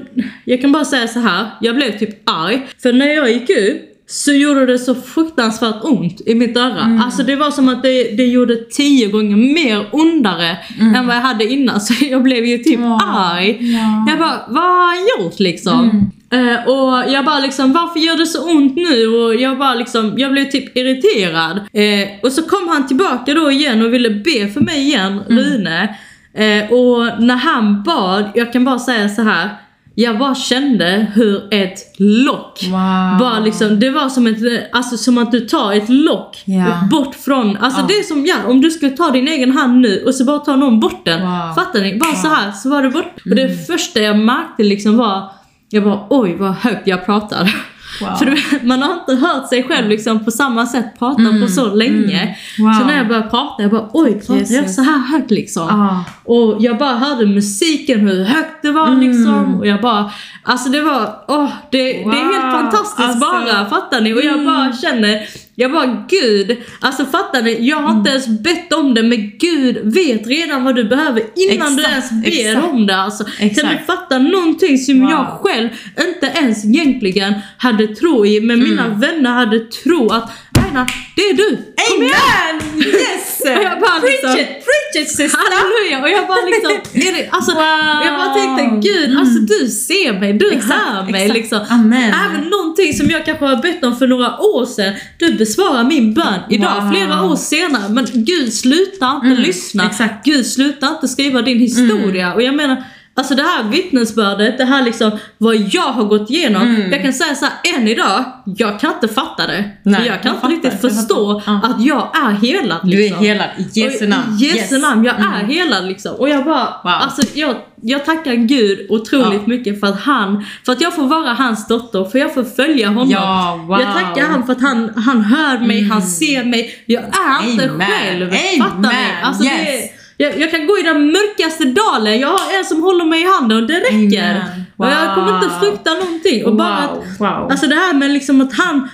jag 0.45 0.61
kan 0.61 0.71
bara 0.71 0.85
säga 0.85 1.07
så 1.07 1.19
här, 1.19 1.45
jag 1.61 1.75
blev 1.75 1.97
typ 1.99 2.29
arg. 2.29 2.67
För 2.81 2.93
när 2.93 3.07
jag 3.07 3.31
gick 3.31 3.49
upp 3.49 3.81
så 4.07 4.31
gjorde 4.33 4.65
det 4.65 4.79
så 4.79 4.95
fruktansvärt 4.95 5.83
ont 5.83 6.21
i 6.25 6.35
mitt 6.35 6.57
öra. 6.57 7.01
Alltså 7.05 7.23
det 7.23 7.35
var 7.35 7.51
som 7.51 7.69
att 7.69 7.83
det, 7.83 8.03
det 8.17 8.25
gjorde 8.25 8.55
tio 8.55 9.07
gånger 9.07 9.35
mer 9.53 9.85
ondare 9.91 10.57
än 10.95 11.07
vad 11.07 11.15
jag 11.15 11.21
hade 11.21 11.45
innan. 11.45 11.81
Så 11.87 11.93
jag 12.05 12.23
blev 12.23 12.45
ju 12.45 12.57
typ 12.57 12.79
Ja. 12.79 12.99
arg. 13.03 13.57
Ja. 13.73 14.05
Jag 14.09 14.19
bara, 14.19 14.39
vad 14.47 14.63
har 14.63 14.85
han 14.87 15.23
gjort 15.25 15.39
liksom? 15.39 16.11
Eh, 16.31 16.67
och 16.69 17.11
jag 17.13 17.25
bara 17.25 17.39
liksom, 17.39 17.73
varför 17.73 17.99
gör 17.99 18.17
det 18.17 18.25
så 18.25 18.51
ont 18.51 18.75
nu? 18.75 19.07
Och 19.07 19.35
jag 19.35 19.57
bara 19.57 19.73
liksom, 19.75 20.13
jag 20.17 20.31
blev 20.31 20.45
typ 20.49 20.77
irriterad. 20.77 21.57
Eh, 21.73 22.09
och 22.23 22.31
så 22.31 22.41
kom 22.41 22.67
han 22.69 22.87
tillbaka 22.87 23.33
då 23.33 23.51
igen 23.51 23.85
och 23.85 23.93
ville 23.93 24.09
be 24.09 24.47
för 24.53 24.59
mig 24.61 24.79
igen, 24.81 25.19
Rune. 25.27 25.95
Eh, 26.33 26.71
och 26.71 27.21
när 27.23 27.35
han 27.35 27.83
bad, 27.83 28.23
jag 28.35 28.53
kan 28.53 28.65
bara 28.65 28.79
säga 28.79 29.09
så 29.09 29.21
här. 29.21 29.49
Jag 29.95 30.17
bara 30.19 30.35
kände 30.35 31.07
hur 31.13 31.53
ett 31.53 31.79
lock 31.99 32.59
Wow. 32.63 33.19
bara 33.19 33.39
liksom, 33.39 33.79
det 33.79 33.89
var 33.89 34.09
som, 34.09 34.27
ett, 34.27 34.37
alltså, 34.71 34.97
som 34.97 35.17
att 35.17 35.31
du 35.31 35.39
tar 35.39 35.73
ett 35.73 35.89
lock 35.89 36.43
Ja. 36.45 36.87
bort 36.91 37.15
från, 37.15 37.57
alltså 37.57 37.81
Ja. 37.81 37.85
det 37.87 37.93
är 37.93 38.03
som 38.03 38.25
ja, 38.25 38.35
om 38.47 38.61
du 38.61 38.71
skulle 38.71 38.91
ta 38.91 39.09
din 39.11 39.27
egen 39.27 39.51
hand 39.51 39.79
nu 39.81 40.03
och 40.05 40.15
så 40.15 40.23
bara 40.25 40.39
ta 40.39 40.55
någon 40.55 40.79
bort 40.79 41.05
den. 41.05 41.21
Wow. 41.21 41.53
Fattar 41.55 41.81
ni? 41.81 41.99
Bara 41.99 42.13
så 42.15 42.27
här 42.27 42.51
så 42.51 42.69
var 42.69 42.83
det 42.83 42.89
bort. 42.89 43.15
Och 43.25 43.31
Mm. 43.31 43.37
det 43.47 43.67
första 43.67 43.99
jag 43.99 44.19
märkte 44.19 44.63
liksom 44.63 44.97
var, 44.97 45.31
jag 45.71 45.83
bara 45.83 45.99
oj 46.09 46.35
vad 46.39 46.51
högt 46.53 46.87
jag 46.87 47.05
pratar. 47.05 47.55
Wow. 48.01 48.15
För 48.15 48.65
man 48.65 48.81
har 48.81 48.93
inte 48.93 49.15
hört 49.27 49.49
sig 49.49 49.63
själv 49.63 49.89
liksom 49.89 50.25
på 50.25 50.31
samma 50.31 50.65
sätt 50.65 50.85
prata 50.99 51.21
Mm, 51.21 51.41
på 51.41 51.47
så 51.47 51.73
länge. 51.75 52.21
mm. 52.21 52.33
Wow. 52.67 52.73
Så 52.79 52.85
när 52.85 52.97
jag 52.97 53.07
började 53.07 53.29
prata, 53.29 53.61
jag 53.61 53.71
bara 53.71 53.89
oj, 53.93 54.13
pratar 54.19 54.33
jag 54.33 54.47
Jesus. 54.51 54.75
så 54.75 54.81
här 54.81 54.97
högt 54.99 55.31
liksom? 55.31 55.63
Ah. 55.69 56.03
Och 56.23 56.57
jag 56.59 56.77
bara 56.77 56.93
hörde 56.95 57.25
musiken, 57.25 57.99
hur 57.99 58.23
högt 58.23 58.61
det 58.61 58.71
var 58.71 58.87
Mm. 58.87 58.99
liksom. 58.99 59.55
Och 59.59 59.67
jag 59.67 59.81
bara, 59.81 60.11
alltså 60.43 60.69
det 60.69 60.81
var, 60.81 61.15
åh, 61.27 61.49
det, 61.71 61.77
det 61.83 61.99
är 62.01 62.33
helt 62.33 62.43
Wow, 62.45 62.51
fantastiskt 62.51 62.99
alltså. 62.99 63.19
bara, 63.19 63.65
fattar 63.65 64.01
ni? 64.01 64.13
Och 64.13 64.21
jag 64.21 64.33
Mm. 64.33 64.45
bara 64.45 64.73
känner, 64.73 65.19
jag 65.55 65.71
bara 65.71 66.05
gud, 66.09 66.57
alltså 66.79 67.05
fattar 67.05 67.41
ni? 67.41 67.67
Jag 67.69 67.77
har 67.77 67.91
inte 67.97 68.09
ens 68.09 68.27
bett 68.27 68.73
om 68.73 68.93
det 68.93 69.03
men 69.03 69.31
gud 69.39 69.93
vet 69.93 70.27
redan 70.27 70.63
vad 70.63 70.75
du 70.75 70.83
behöver 70.83 71.23
innan 71.35 71.75
du 71.75 71.81
Exakt, 71.83 72.11
ens 72.11 72.23
ber 72.23 72.49
exakt. 72.49 72.67
om 72.73 72.87
det. 72.87 72.95
Alltså, 72.95 73.23
kan 73.23 73.71
du 73.71 73.77
fatta 73.87 74.19
någonting 74.19 74.77
som 74.77 74.99
Wow. 75.01 75.09
jag 75.11 75.25
själv 75.27 75.69
inte 76.07 76.39
ens 76.39 76.65
egentligen 76.65 77.33
hade 77.57 77.87
tro 77.87 78.25
i, 78.25 78.41
men 78.41 78.59
mina 78.63 78.85
Mm. 78.85 78.99
vänner 78.99 79.29
hade 79.29 79.59
tro 79.59 80.09
att 80.09 80.31
Aina, 80.71 80.87
det 81.15 81.21
är 81.21 81.33
du! 81.33 81.57
Kom 81.89 82.03
igen! 82.03 82.15
Amen! 82.49 82.87
Yes! 82.87 83.41
Och 83.57 83.63
jag 83.63 83.79
bara 83.79 83.97
liksom, 83.99 84.33
preach 84.33 84.39
it, 84.39 84.47
preach 84.47 85.03
it 85.03 85.09
sister! 85.09 85.37
Halleluja! 85.37 86.01
Och 86.01 86.09
jag 86.09 86.27
bara 86.27 86.45
liksom, 86.45 86.71
är 86.93 87.11
det, 87.17 87.29
alltså, 87.31 87.51
Wow. 87.51 88.05
jag 88.05 88.13
bara 88.17 88.33
tänkte 88.33 88.89
gud, 88.89 89.05
Mm. 89.09 89.17
alltså 89.17 89.39
du 89.39 89.67
ser 89.67 90.19
mig, 90.19 90.33
du 90.33 90.51
Exakt, 90.51 90.71
hör 90.73 91.03
mig 91.11 91.21
exakt. 91.21 91.37
liksom. 91.37 91.59
Amen. 91.69 92.13
Även 92.25 92.49
någonting 92.49 92.93
som 92.93 93.09
jag 93.09 93.25
kanske 93.25 93.45
har 93.45 93.55
bett 93.61 93.83
om 93.83 93.95
för 93.95 94.07
några 94.07 94.39
år 94.39 94.65
sedan, 94.65 94.93
du 95.17 95.33
besvarar 95.33 95.83
min 95.83 96.13
bön 96.13 96.39
idag, 96.49 96.81
Wow. 96.81 96.91
flera 96.91 97.23
år 97.23 97.35
senare. 97.35 97.89
Men 97.89 98.07
gud, 98.13 98.53
sluta 98.53 99.11
inte 99.15 99.27
Mm, 99.27 99.41
lyssna. 99.41 99.85
exakt. 99.89 100.25
Gud, 100.25 100.45
sluta 100.45 100.87
inte 100.87 101.07
skriva 101.07 101.41
din 101.41 101.59
historia. 101.59 102.33
Och 102.33 102.41
jag 102.41 102.55
menar, 102.55 102.83
Alltså 103.15 103.35
det 103.35 103.43
här 103.43 103.63
vittnesbördet, 103.63 104.57
det 104.57 104.65
här 104.65 104.83
liksom 104.83 105.11
vad 105.37 105.55
jag 105.55 105.81
har 105.81 106.03
gått 106.03 106.29
igenom. 106.29 106.61
Mm. 106.61 106.91
Jag 106.91 107.01
kan 107.01 107.13
säga 107.13 107.35
så 107.35 107.45
här, 107.45 107.53
än 107.77 107.87
idag, 107.87 108.23
jag 108.45 108.79
kan 108.79 108.93
inte 108.93 109.07
fatta 109.07 109.47
det. 109.47 109.69
Nej, 109.83 110.07
jag 110.07 110.21
kan 110.21 110.29
jag 110.29 110.31
inte 110.33 110.41
fattar, 110.41 110.49
riktigt 110.49 110.71
jag 110.71 110.81
förstå 110.81 111.39
fattar. 111.39 111.59
Ja. 111.63 111.69
att 111.75 111.85
jag 111.85 112.27
är 112.27 112.31
helad. 112.31 112.79
Du 112.83 112.97
är 112.97 113.01
liksom. 113.03 113.25
helad 113.25 113.47
i 113.57 113.79
Jesu 113.79 114.07
namn. 114.07 114.37
I 114.39 114.43
Jesu 114.45 114.57
Yes. 114.57 114.71
Mm. 114.71 114.81
namn, 114.81 115.03
jag 115.05 115.15
är 115.19 115.43
helad 115.45 115.85
liksom. 115.87 116.15
Och 116.15 116.29
jag 116.29 116.45
bara, 116.45 116.67
alltså 116.83 117.21
jag, 117.33 117.55
jag 117.81 118.05
tackar 118.05 118.33
Gud 118.33 118.87
otroligt 118.89 119.41
Ja. 119.41 119.47
mycket 119.47 119.79
för 119.79 119.87
att 119.87 120.01
han, 120.01 120.45
för 120.65 120.71
att 120.71 120.81
jag 120.81 120.95
får 120.95 121.03
vara 121.07 121.33
hans 121.33 121.67
dotter, 121.67 122.05
för 122.05 122.19
jag 122.19 122.33
får 122.33 122.43
följa 122.43 122.87
honom. 122.87 123.09
Ja, 123.09 123.59
wow. 123.67 123.81
Jag 123.81 123.93
tackar 123.93 124.25
han 124.29 124.45
för 124.45 124.53
att 124.53 124.61
han, 124.61 124.91
han 124.95 125.21
hör 125.21 125.59
mig, 125.59 125.83
han 125.83 126.01
ser 126.01 126.43
mig. 126.43 126.75
Jag 126.85 127.03
är 127.03 127.49
inte 127.51 127.69
Amen. 127.69 127.87
själv. 127.87 128.23
Amen. 128.27 128.59
Fattar 128.59 128.89
ni? 128.91 129.05
Alltså 129.23 129.43
Yes. 129.43 129.53
det, 129.65 130.00
jag, 130.21 130.39
jag 130.39 130.51
kan 130.51 130.67
gå 130.67 130.77
i 130.79 130.81
den 130.81 131.05
mörkaste 131.05 131.63
dalen, 131.65 132.19
jag 132.19 132.27
har 132.27 132.59
en 132.59 132.65
som 132.65 132.83
håller 132.83 133.05
mig 133.05 133.21
i 133.21 133.25
handen 133.25 133.57
och 133.57 133.67
det 133.67 133.79
räcker. 133.79 134.29
Amen. 134.31 134.63
Och 134.77 134.85
jag 134.87 135.15
kommer 135.15 135.35
inte 135.35 135.47
Wow. 135.47 135.59
frukta 135.59 135.93
någonting. 135.93 136.45
Och 136.45 136.55
bara 136.55 136.77
att, 136.77 136.97
Wow, 136.97 137.03
wow. 137.19 137.51
Alltså 137.51 137.67
det 137.67 137.75
här 137.75 137.93
med 137.93 138.11
liksom 138.11 138.41
att 138.41 138.53
han 138.53 138.89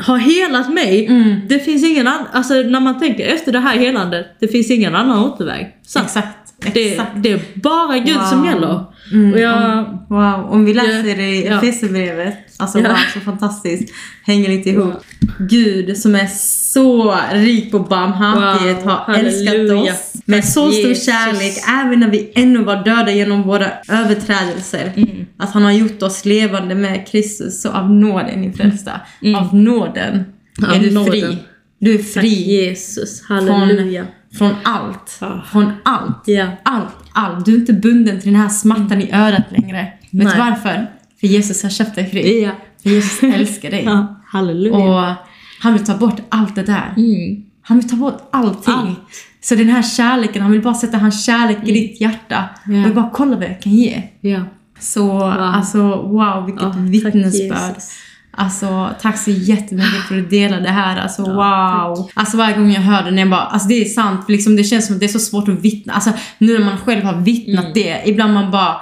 har 0.00 0.18
helat 0.18 0.72
mig. 0.72 1.06
Mm. 1.06 1.40
Det 1.48 1.58
finns 1.58 1.84
ingen 1.84 2.06
annan, 2.06 2.26
alltså 2.32 2.54
när 2.54 2.80
man 2.80 2.98
tänker 3.00 3.26
efter 3.26 3.52
det 3.52 3.58
här 3.60 3.76
helandet, 3.78 4.26
det 4.40 4.48
finns 4.48 4.70
ingen 4.70 4.94
annan 4.94 5.18
återväg. 5.24 5.66
Så 5.86 5.98
Exakt. 5.98 6.28
det, 6.74 7.00
det 7.16 7.32
är 7.32 7.40
bara 7.54 7.98
Gud 7.98 8.20
som 8.30 8.38
Wow. 8.42 8.46
gäller. 8.50 8.84
Mm, 9.12 9.32
Och 9.32 9.38
jag, 9.40 9.78
om, 9.78 10.06
wow, 10.08 10.50
om 10.52 10.64
vi 10.64 10.74
läser 10.74 11.20
i 11.20 11.46
Ja. 11.46 11.56
Efesierbrevet, 11.58 12.34
alltså 12.58 12.78
Ja. 12.78 12.88
wow, 12.88 12.96
så 13.14 13.20
fantastiskt, 13.20 13.94
hänger 14.26 14.48
lite 14.48 14.70
ihop. 14.70 14.94
Gud 15.38 15.96
som 15.98 16.14
är 16.14 16.26
så 16.72 17.16
rik 17.32 17.70
på 17.70 17.78
barmhärtighet 17.78 18.76
Wow, 18.84 18.90
har 18.92 19.14
älskat 19.14 19.48
halleluja. 19.48 19.92
oss 19.92 20.12
med 20.28 20.42
Tack, 20.42 20.52
så 20.52 20.72
stor 20.72 20.88
Jesus. 20.88 21.06
kärlek, 21.06 21.54
även 21.68 22.00
när 22.00 22.10
vi 22.10 22.32
ännu 22.34 22.64
var 22.64 22.84
döda 22.84 23.12
genom 23.12 23.42
våra 23.42 23.70
överträdelser. 23.88 24.92
Mm. 24.96 25.26
Att 25.36 25.50
han 25.50 25.62
har 25.62 25.72
gjort 25.72 26.02
oss 26.02 26.24
levande 26.24 26.74
med 26.74 27.08
Kristus, 27.08 27.62
så 27.62 27.70
av 27.70 27.90
nåden 27.90 28.40
ni 28.40 28.52
frälsta. 28.52 29.00
Mm. 29.22 29.34
Av 29.34 29.54
nåden 29.54 30.24
Av 30.62 30.74
är 30.74 30.80
du 30.80 30.90
nåden. 30.90 31.12
fri. 31.12 31.38
Du 31.78 31.94
är 31.94 31.98
tack 31.98 32.06
fri 32.06 32.28
Jesus, 32.28 33.22
halleluja. 33.28 34.06
från 34.38 34.50
allt. 34.64 35.18
Ja. 35.20 35.44
Från 35.52 35.72
allt. 35.84 36.22
Ja. 36.26 36.46
Allt, 36.62 36.94
allt. 37.12 37.46
Du 37.46 37.54
är 37.54 37.56
inte 37.58 37.72
bunden 37.72 38.20
till 38.20 38.32
den 38.32 38.40
här 38.40 38.48
smärtan 38.48 39.02
i 39.02 39.12
örat 39.12 39.44
längre. 39.50 39.92
Vet 40.10 40.24
Nej. 40.24 40.32
du 40.34 40.38
varför? 40.38 40.90
För 41.20 41.26
Jesus 41.26 41.62
har 41.62 41.70
köpt 41.70 41.94
dig 41.94 42.10
fri. 42.10 42.42
Ja. 42.42 42.50
För 42.82 42.90
Jesus 42.90 43.22
älskar 43.22 43.70
dig. 43.70 43.82
Ja, 43.86 44.22
halleluja. 44.26 44.76
Och 44.76 45.14
han 45.60 45.72
vill 45.72 45.84
ta 45.84 45.96
bort 45.96 46.20
allt 46.28 46.54
det 46.54 46.62
där. 46.62 46.94
Mm. 46.96 47.47
Han 47.68 47.78
vill 47.80 47.88
ta 47.88 47.96
bort 47.96 48.28
allting. 48.32 48.74
Allt. 48.74 48.98
Så 49.40 49.54
den 49.54 49.68
här 49.68 49.82
kärleken, 49.82 50.42
han 50.42 50.50
vill 50.50 50.62
bara 50.62 50.74
sätta 50.74 50.98
hans 50.98 51.26
kärlek 51.26 51.58
i 51.64 51.72
ditt 51.72 52.00
hjärta. 52.00 52.44
Ja. 52.66 52.88
Och 52.88 52.94
bara 52.94 53.10
kolla 53.12 53.36
vad 53.36 53.44
jag 53.44 53.62
kan 53.62 53.72
ge. 53.72 54.02
Ja. 54.20 54.40
Så 54.80 55.22
alltså 55.22 55.78
wow, 56.02 56.46
vilket 56.46 56.62
Ja, 56.62 56.72
tack, 56.72 56.80
vittnesbörd. 56.82 57.74
Alltså 58.30 58.90
tack 59.02 59.18
så 59.18 59.30
jättemycket 59.30 60.02
för 60.08 60.18
att 60.18 60.30
du 60.30 60.38
delade 60.38 60.62
det 60.62 60.68
här. 60.70 60.96
Alltså 61.00 61.22
wow. 61.22 62.10
Alltså 62.14 62.36
varje 62.36 62.56
gång 62.56 62.70
jag 62.70 62.80
hör 62.80 63.02
det, 63.04 63.10
när 63.10 63.22
jag 63.22 63.30
bara, 63.30 63.40
alltså 63.40 63.68
det 63.68 63.74
är 63.74 63.84
sant. 63.84 64.24
Liksom, 64.28 64.56
det 64.56 64.64
känns 64.64 64.86
som 64.86 64.94
att 64.94 65.00
det 65.00 65.06
är 65.06 65.08
så 65.08 65.18
svårt 65.18 65.48
att 65.48 65.60
vittna. 65.60 65.92
Alltså 65.92 66.10
nu 66.38 66.58
när 66.58 66.64
man 66.64 66.78
själv 66.78 67.04
har 67.04 67.20
vittnat 67.20 67.64
Mm. 67.64 67.74
det, 67.74 68.02
ibland 68.06 68.34
man 68.34 68.50
bara 68.50 68.76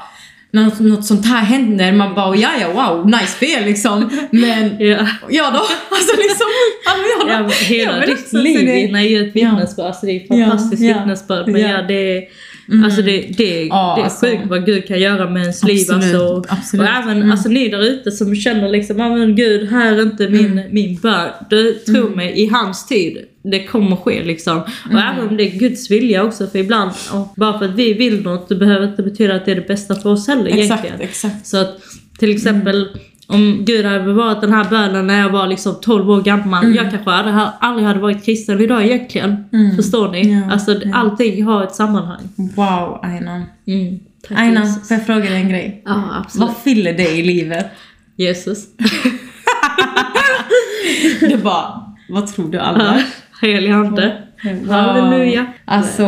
något, 0.51 0.81
något 0.81 1.05
sånt 1.05 1.27
här 1.27 1.43
händer, 1.43 1.93
man 1.93 2.15
bara 2.15 2.37
ja 2.37 2.51
ja 2.61 2.69
wow, 2.73 3.07
nice 3.07 3.27
spel 3.27 3.65
liksom. 3.65 4.11
Men 4.31 4.77
Ja. 4.89 5.07
ja 5.29 5.51
då, 5.51 5.59
alltså 5.97 6.17
liksom, 6.17 6.47
alltså, 6.87 7.29
ja. 7.29 7.41
Ja, 7.43 7.49
hela 7.67 8.01
Ja, 8.01 8.07
ditt 8.07 8.33
liv 8.33 8.69
är 8.97 9.01
ju 9.01 9.29
ett 9.29 9.37
vittnesbörd. 9.37 9.87
Alltså 9.87 10.07
det 10.07 10.13
är 10.13 10.21
ett 10.21 10.29
fantastiskt 10.29 10.83
Ja, 10.83 10.99
vittnesbörd. 10.99 11.49
Men 11.49 11.61
Ja. 11.61 11.69
ja, 11.69 11.83
det 11.83 12.17
är, 12.19 12.25
Mm. 12.69 12.85
alltså 12.85 13.03
det, 13.03 13.21
det, 13.37 13.65
Ja, 13.67 13.95
det 13.97 14.01
är 14.01 14.05
alltså. 14.05 14.27
sjukt 14.27 14.43
vad 14.47 14.67
Gud 14.67 14.87
kan 14.89 15.01
göra 15.01 15.31
med 15.31 15.43
ens 15.43 15.65
liv. 15.65 15.87
Absolut, 15.91 16.15
Alltså. 16.15 16.45
absolut. 16.55 16.83
Och 16.89 16.95
även 16.95 17.17
Mm. 17.17 17.31
alltså, 17.31 17.49
ni 17.49 17.69
där 17.69 17.83
ute 17.83 18.11
som 18.11 18.37
känner 18.37 18.69
liksom, 18.69 18.99
ja 18.99 19.17
men 19.17 19.37
Gud, 19.37 19.69
här 19.71 19.93
är 19.97 20.03
inte 20.03 20.29
min, 20.29 20.63
min 20.71 20.97
börd. 21.01 21.31
Du, 21.51 21.73
tro 21.75 21.97
Mm. 22.01 22.13
mig, 22.13 22.33
i 22.43 22.47
hans 22.47 22.87
tid, 22.87 23.19
det 23.45 23.65
kommer 23.65 23.97
ske 23.97 24.25
liksom. 24.25 24.59
Och 24.85 24.91
Mm. 24.91 25.03
även 25.15 25.29
om 25.29 25.37
det 25.37 25.43
är 25.55 25.59
Guds 25.59 25.91
vilja 25.91 26.25
också, 26.25 26.47
för 26.47 26.59
ibland, 26.59 26.91
och 27.13 27.29
bara 27.37 27.59
för 27.59 27.65
att 27.65 27.75
vi 27.75 27.93
vill 27.93 28.23
något, 28.23 28.49
det 28.49 28.55
behöver 28.55 28.87
inte 28.87 29.03
betyda 29.03 29.35
att 29.35 29.45
det 29.45 29.51
är 29.51 29.57
det 29.57 29.69
bästa 29.69 29.95
för 29.95 30.11
oss 30.11 30.29
heller 30.29 30.47
Exakt, 30.47 30.85
egentligen. 30.85 31.01
exakt. 31.11 31.47
Så 31.47 31.57
att 31.57 31.79
till 32.19 32.31
exempel 32.31 32.89
om 33.27 33.65
Gud 33.65 33.87
hade 33.87 34.05
bevarat 34.05 34.41
den 34.41 34.53
här 34.53 34.65
bönen 34.71 35.07
när 35.07 35.21
jag 35.21 35.31
var 35.31 35.47
liksom 35.47 35.75
12 35.81 36.11
år 36.11 36.23
gammal. 36.23 36.75
Jag 36.75 36.91
kanske 36.91 37.11
hade, 37.11 37.51
aldrig 37.61 37.87
hade 37.87 38.01
varit 38.01 38.25
kristen 38.25 38.61
idag 38.61 38.85
egentligen. 38.85 39.45
Mm. 39.53 39.77
Förstår 39.77 40.09
ni? 40.09 40.33
Ja, 40.33 40.53
alltså 40.53 40.73
ja. 40.85 40.95
allting 40.95 41.45
har 41.45 41.65
ett 41.65 41.75
sammanhang. 41.75 42.29
Wow, 42.37 43.01
Aina. 43.03 43.43
Mm. 43.67 43.99
Tack 44.29 44.39
Aina, 44.39 44.61
Jesus. 44.61 44.89
får 44.89 44.97
jag 44.97 45.07
fråga 45.07 45.25
dig 45.25 45.41
en 45.41 45.49
grej? 45.49 45.83
Ja 45.85 46.03
absolut. 46.13 46.49
Vad 46.49 46.57
fyller 46.57 46.93
dig 46.93 47.21
i 47.21 47.23
livet? 47.23 47.67
Jesus. 48.17 48.65
Det 51.21 51.43
bara, 51.43 51.95
vad 52.09 52.27
tror 52.27 52.51
du 52.51 52.59
alla? 52.59 53.03
Helig 53.41 53.71
ande. 53.71 54.26
Halleluja. 54.69 55.47
Alltså, 55.65 56.07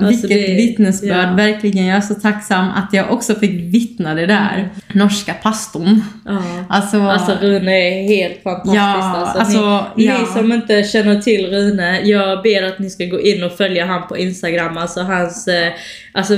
vilket 0.00 0.28
det- 0.30 0.54
vittnesbörd. 0.54 1.28
ja. 1.30 1.34
Verkligen, 1.36 1.86
jag 1.86 1.96
är 1.96 2.00
så 2.00 2.14
tacksam 2.14 2.66
att 2.74 2.88
jag 2.92 3.12
också 3.12 3.34
fick 3.34 3.50
vittna 3.74 4.14
det 4.14 4.26
där. 4.26 4.68
Norska 4.92 5.34
pastorn. 5.34 6.02
Ja. 6.24 6.42
Alltså, 6.68 7.00
Alltså 7.00 7.32
Rune 7.40 7.72
är 7.72 8.08
helt 8.08 8.42
fantastisk. 8.42 8.76
Ja, 8.76 9.02
alltså, 9.04 9.38
alltså, 9.38 9.86
ni, 9.96 10.04
ja. 10.06 10.18
ni 10.20 10.26
som 10.26 10.52
inte 10.52 10.82
känner 10.82 11.20
till 11.20 11.46
Rune, 11.46 12.00
jag 12.00 12.42
ber 12.42 12.62
att 12.62 12.78
ni 12.78 12.90
ska 12.90 13.04
gå 13.04 13.20
in 13.20 13.44
och 13.44 13.52
följa 13.52 13.86
han 13.86 14.08
på 14.08 14.16
Instagram. 14.18 14.76
Alltså 14.78 15.00
hans, 15.02 15.48
eh, 15.48 15.72
alltså, 16.12 16.36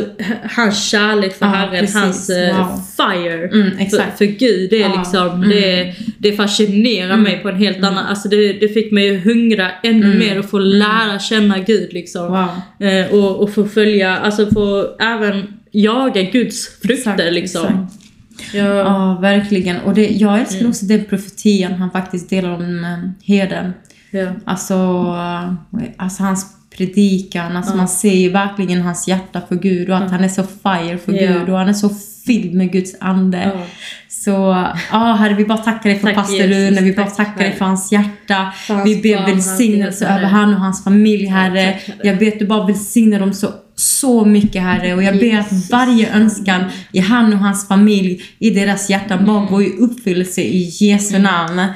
hans 0.57 0.89
kärlek 0.91 1.33
för 1.39 1.47
Ja, 1.47 1.53
Herren, 1.53 1.81
precis. 1.81 1.97
hans 1.97 2.31
eh, 2.31 2.57
Wow. 2.59 2.81
fire 2.97 3.33
Mm, 3.49 3.71
för, 3.77 3.83
exakt. 3.85 4.19
för 4.19 4.25
Gud. 4.25 4.71
Det, 4.71 4.83
är 4.83 4.89
liksom, 4.99 5.29
mm. 5.29 5.49
det, 5.49 5.95
det 6.19 6.33
fascinerar 6.33 7.17
mig 7.17 7.39
på 7.43 7.49
en 7.49 7.57
helt 7.57 7.79
annan... 7.79 8.07
Alltså 8.07 8.29
det, 8.29 8.53
det 8.53 8.69
fick 8.69 8.93
mig 8.93 9.17
att 9.17 9.25
hungra 9.25 9.71
ännu 9.83 10.07
Mm. 10.07 10.19
mer 10.19 10.39
och 10.39 10.51
få 10.51 10.59
lära 10.59 11.19
känna 11.29 11.59
Gud. 11.59 11.93
Liksom. 11.93 12.27
wow. 12.29 12.89
Eh, 12.89 13.07
och, 13.15 13.43
och 13.43 13.55
få 13.55 13.65
följa, 13.69 14.17
alltså 14.17 14.47
få 14.51 14.87
även 15.01 15.47
jaga 15.73 16.23
Guds 16.23 16.69
frukter. 16.81 16.95
Exakt, 16.95 17.33
liksom. 17.33 17.67
exakt. 17.67 18.55
Ja. 18.55 18.65
Ja, 18.65 19.19
verkligen. 19.21 19.81
Och 19.81 19.95
det, 19.95 20.07
jag 20.09 20.41
älskar 20.41 20.59
Mm. 20.59 20.71
också 20.71 20.87
den 20.87 21.05
profetian 21.05 21.73
han 21.73 21.91
faktiskt 21.91 22.31
delar 22.31 22.51
om 22.51 22.85
eh, 22.85 22.99
herden. 23.35 23.73
Ja. 24.11 24.33
Alltså, 24.45 24.75
eh, 25.17 25.83
alltså 25.97 26.23
hans 26.23 26.47
predikan, 26.77 27.57
alltså 27.57 27.73
Ja. 27.73 27.77
man 27.77 27.89
ser 27.89 28.15
ju 28.15 28.29
verkligen 28.31 28.83
hans 28.83 29.09
hjärta 29.09 29.41
för 29.49 29.57
Gud 29.57 29.91
och 29.91 29.97
att 29.97 30.11
han 30.11 30.25
är 30.25 30.29
så 30.29 30.43
fire 30.43 30.99
för. 30.99 31.13
Gud 31.13 31.49
och 31.49 31.59
han 31.59 31.69
är 31.69 31.73
så 31.73 31.91
fylld 32.27 32.55
med 32.55 32.73
Guds 32.73 32.95
ande. 33.01 33.53
Ja. 33.55 33.63
Så 34.09 34.31
ja, 34.93 35.17
Herre, 35.21 35.35
vi 35.35 35.45
bara 35.45 35.59
tackar 35.59 35.91
dig 35.91 35.99
för 35.99 36.07
Tack, 36.07 36.17
pastor. 36.17 36.43
Rune, 36.43 36.81
vi 36.81 36.93
bara 36.93 37.07
Tack, 37.07 37.17
tackar 37.17 37.45
dig 37.45 37.53
för 37.53 37.65
hans 37.65 37.93
hjärta. 37.93 38.53
Hans 38.69 38.87
vi 38.87 38.97
ber 38.97 39.27
välsignelse 39.27 40.07
över 40.07 40.25
han 40.25 40.55
och 40.55 40.61
hans 40.61 40.85
familj, 40.85 41.27
Herre. 41.27 41.79
Jag 42.03 42.19
ber 42.19 42.29
att 42.29 42.39
du 42.39 42.47
bara 42.47 42.67
välsignar 42.67 43.21
dem 43.21 43.33
så, 43.33 43.49
så 43.75 44.25
mycket, 44.25 44.63
Herre. 44.63 44.95
Och 44.95 45.03
jag 45.03 45.19
ber 45.19 45.39
att 45.39 45.71
varje 45.71 46.15
önskan 46.15 46.65
i 46.93 47.01
han 47.01 47.33
och 47.33 47.39
hans 47.39 47.69
familj, 47.69 48.23
i 48.39 48.51
deras 48.51 48.91
hjärtan, 48.91 49.27
bara 49.27 49.47
går 49.47 49.63
i 49.63 49.73
uppfyllelse 49.79 50.41
i 50.41 50.69
Jesu 50.81 51.19
namn. 51.19 51.67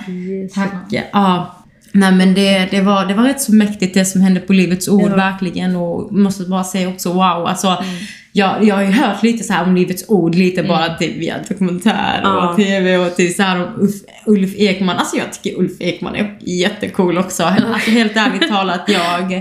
Tack. 0.54 0.72
Ja. 1.12 1.56
Nej 1.92 2.12
men 2.12 2.34
det, 2.34 2.68
det, 2.70 2.80
var, 2.80 3.06
det 3.06 3.14
var 3.14 3.22
rätt 3.24 3.40
så 3.40 3.54
mäktigt 3.54 3.94
det 3.94 4.04
som 4.04 4.20
hände 4.20 4.40
på 4.40 4.52
Livets 4.52 4.88
Ord, 4.88 5.10
Ja. 5.10 5.16
verkligen. 5.16 5.76
Och 5.76 6.12
måste 6.12 6.44
bara 6.44 6.64
säga 6.64 6.88
också 6.88 7.12
wow. 7.12 7.22
Alltså, 7.46 7.66
Mm. 7.68 7.84
jag, 8.32 8.64
jag 8.64 8.74
har 8.74 8.82
ju 8.82 8.90
hört 8.90 9.22
lite 9.22 9.44
så 9.44 9.52
här 9.52 9.64
om 9.64 9.74
Livets 9.76 10.04
Ord, 10.08 10.34
lite 10.34 10.62
bara 10.62 10.94
typ 10.94 11.16
via 11.16 11.34
dokumentär 11.48 12.20
Ja. 12.22 12.48
och 12.50 12.56
TV 12.56 12.96
och 12.96 13.16
typ 13.16 13.36
så 13.36 13.42
här 13.42 13.56
om 13.64 13.68
Ulf, 13.80 13.94
Ulf 14.26 14.54
Ekman. 14.56 14.96
Alltså 14.96 15.16
jag 15.16 15.32
tycker 15.32 15.58
Ulf 15.58 15.72
Ekman 15.80 16.14
är 16.16 16.38
jättecool 16.40 17.18
också. 17.18 17.42
Alltså 17.44 17.90
helt 17.90 18.16
ärligt 18.16 18.48
talat, 18.48 18.80
jag 18.88 19.32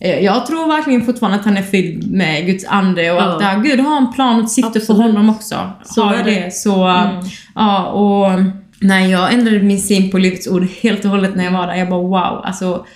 eh, 0.00 0.18
jag 0.24 0.46
tror 0.46 0.68
verkligen 0.68 1.04
fortfarande 1.04 1.38
att 1.38 1.44
han 1.44 1.56
är 1.56 1.62
fylld 1.62 2.10
med 2.12 2.46
Guds 2.46 2.64
ande 2.64 3.10
och 3.12 3.16
Ja. 3.18 3.22
att 3.22 3.38
där 3.40 3.58
Gud 3.62 3.80
har 3.80 3.96
en 3.96 4.12
plan 4.12 4.36
och 4.38 4.44
ett 4.44 4.50
syfte 4.50 4.80
för 4.80 4.94
honom 4.94 5.30
också. 5.30 5.70
Så 5.84 6.02
har 6.04 6.16
det. 6.16 6.22
det. 6.22 6.54
Så, 6.54 6.84
Mm. 6.86 7.24
ja 7.54 7.84
och 7.86 8.30
Nej, 8.82 9.10
jag 9.10 9.32
ändrade 9.32 9.62
min 9.62 9.80
syn 9.80 10.10
på 10.10 10.18
Livets 10.18 10.46
Ord 10.46 10.66
helt 10.82 11.04
och 11.04 11.10
hållet 11.10 11.36
när 11.36 11.44
jag 11.44 11.52
var 11.52 11.66
där. 11.66 11.74
Jag 11.74 11.88
bara 11.90 12.02
wow, 12.02 12.42
alltså 12.44 12.86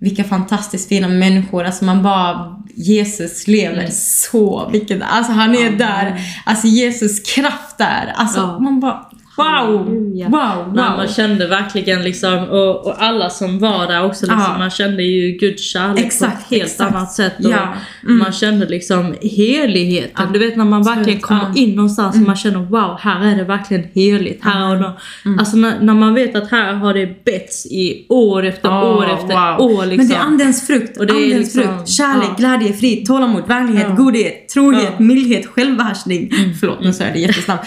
vilka 0.00 0.24
fantastiskt 0.24 0.88
fina 0.88 1.08
människor. 1.08 1.64
Alltså 1.64 1.84
man 1.84 2.02
bara, 2.02 2.56
Jesus 2.74 3.46
lever 3.48 3.78
Mm. 3.78 3.90
så, 3.92 4.68
vilket, 4.72 5.02
alltså 5.02 5.32
han 5.32 5.54
är 5.54 5.70
där. 5.70 6.20
Alltså 6.44 6.66
Jesus 6.66 7.20
kraft 7.34 7.78
där. 7.78 8.12
Alltså 8.14 8.38
Ja. 8.40 8.58
man 8.58 8.80
bara 8.80 9.10
wow, 9.38 9.46
Halleluja. 9.46 10.28
wow, 10.28 10.72
Nej, 10.74 10.84
wow. 10.88 10.96
man 10.96 11.08
kände 11.08 11.46
verkligen 11.46 12.02
liksom, 12.02 12.44
och, 12.44 12.86
och 12.86 13.02
alla 13.02 13.30
som 13.30 13.58
var 13.58 13.86
där 13.86 14.04
också, 14.04 14.26
liksom, 14.26 14.40
Ja. 14.52 14.58
man 14.58 14.70
kände 14.70 15.02
ju 15.02 15.30
Guds 15.38 15.62
kärlek 15.62 16.04
Exakt, 16.04 16.32
på 16.48 16.54
ett 16.54 16.60
helt 16.60 16.70
exakt. 16.72 16.94
annat 16.94 17.12
sätt. 17.12 17.32
Och 17.44 17.50
Ja. 17.50 17.74
Mm. 18.04 18.18
Man 18.18 18.32
kände 18.32 18.66
liksom 18.66 19.14
heligheten. 19.22 20.10
Ja. 20.16 20.26
Du 20.32 20.38
vet 20.38 20.56
när 20.56 20.64
man 20.64 20.82
verkligen 20.82 21.20
kommer. 21.20 21.44
Mm. 21.44 21.56
in 21.56 21.74
någonstans 21.76 22.16
och 22.16 22.22
man 22.22 22.36
känner 22.36 22.58
wow, 22.58 22.98
här 23.00 23.32
är 23.32 23.36
det 23.36 23.44
verkligen 23.44 23.84
heligt. 23.94 24.44
Här 24.44 24.60
har 24.60 24.76
de, 24.76 24.92
Mm. 25.24 25.38
Alltså 25.38 25.56
när, 25.56 25.80
när 25.80 25.94
man 25.94 26.14
vet 26.14 26.36
att 26.36 26.50
här 26.50 26.72
har 26.72 26.94
det 26.94 27.24
betts 27.24 27.66
i 27.66 28.06
år 28.08 28.44
efter 28.46 28.68
Ja, 28.68 28.82
år 28.96 29.04
efter 29.12 29.56
wow. 29.58 29.70
år. 29.78 29.86
Liksom. 29.86 29.96
Men 29.96 30.08
det 30.08 30.14
är 30.14 30.20
andens 30.20 30.66
frukt. 30.66 30.96
Och 30.98 31.06
det 31.06 31.12
är 31.12 31.24
andens 31.24 31.54
liksom- 31.54 31.76
frukt. 31.76 31.88
Kärlek, 31.88 32.36
glädje, 32.36 32.72
frid, 32.72 33.06
tålamod, 33.06 33.42
vänlighet, 33.48 33.96
godhet, 33.96 34.48
trohet. 34.48 34.92
Mm. 34.98 35.06
mildhet, 35.06 35.46
självbehärskning. 35.46 36.30
Förlåt, 36.60 36.80
nu 36.84 36.92
sa 36.92 37.04
jag 37.04 37.12
det 37.12 37.18
jättesnabbt. 37.20 37.66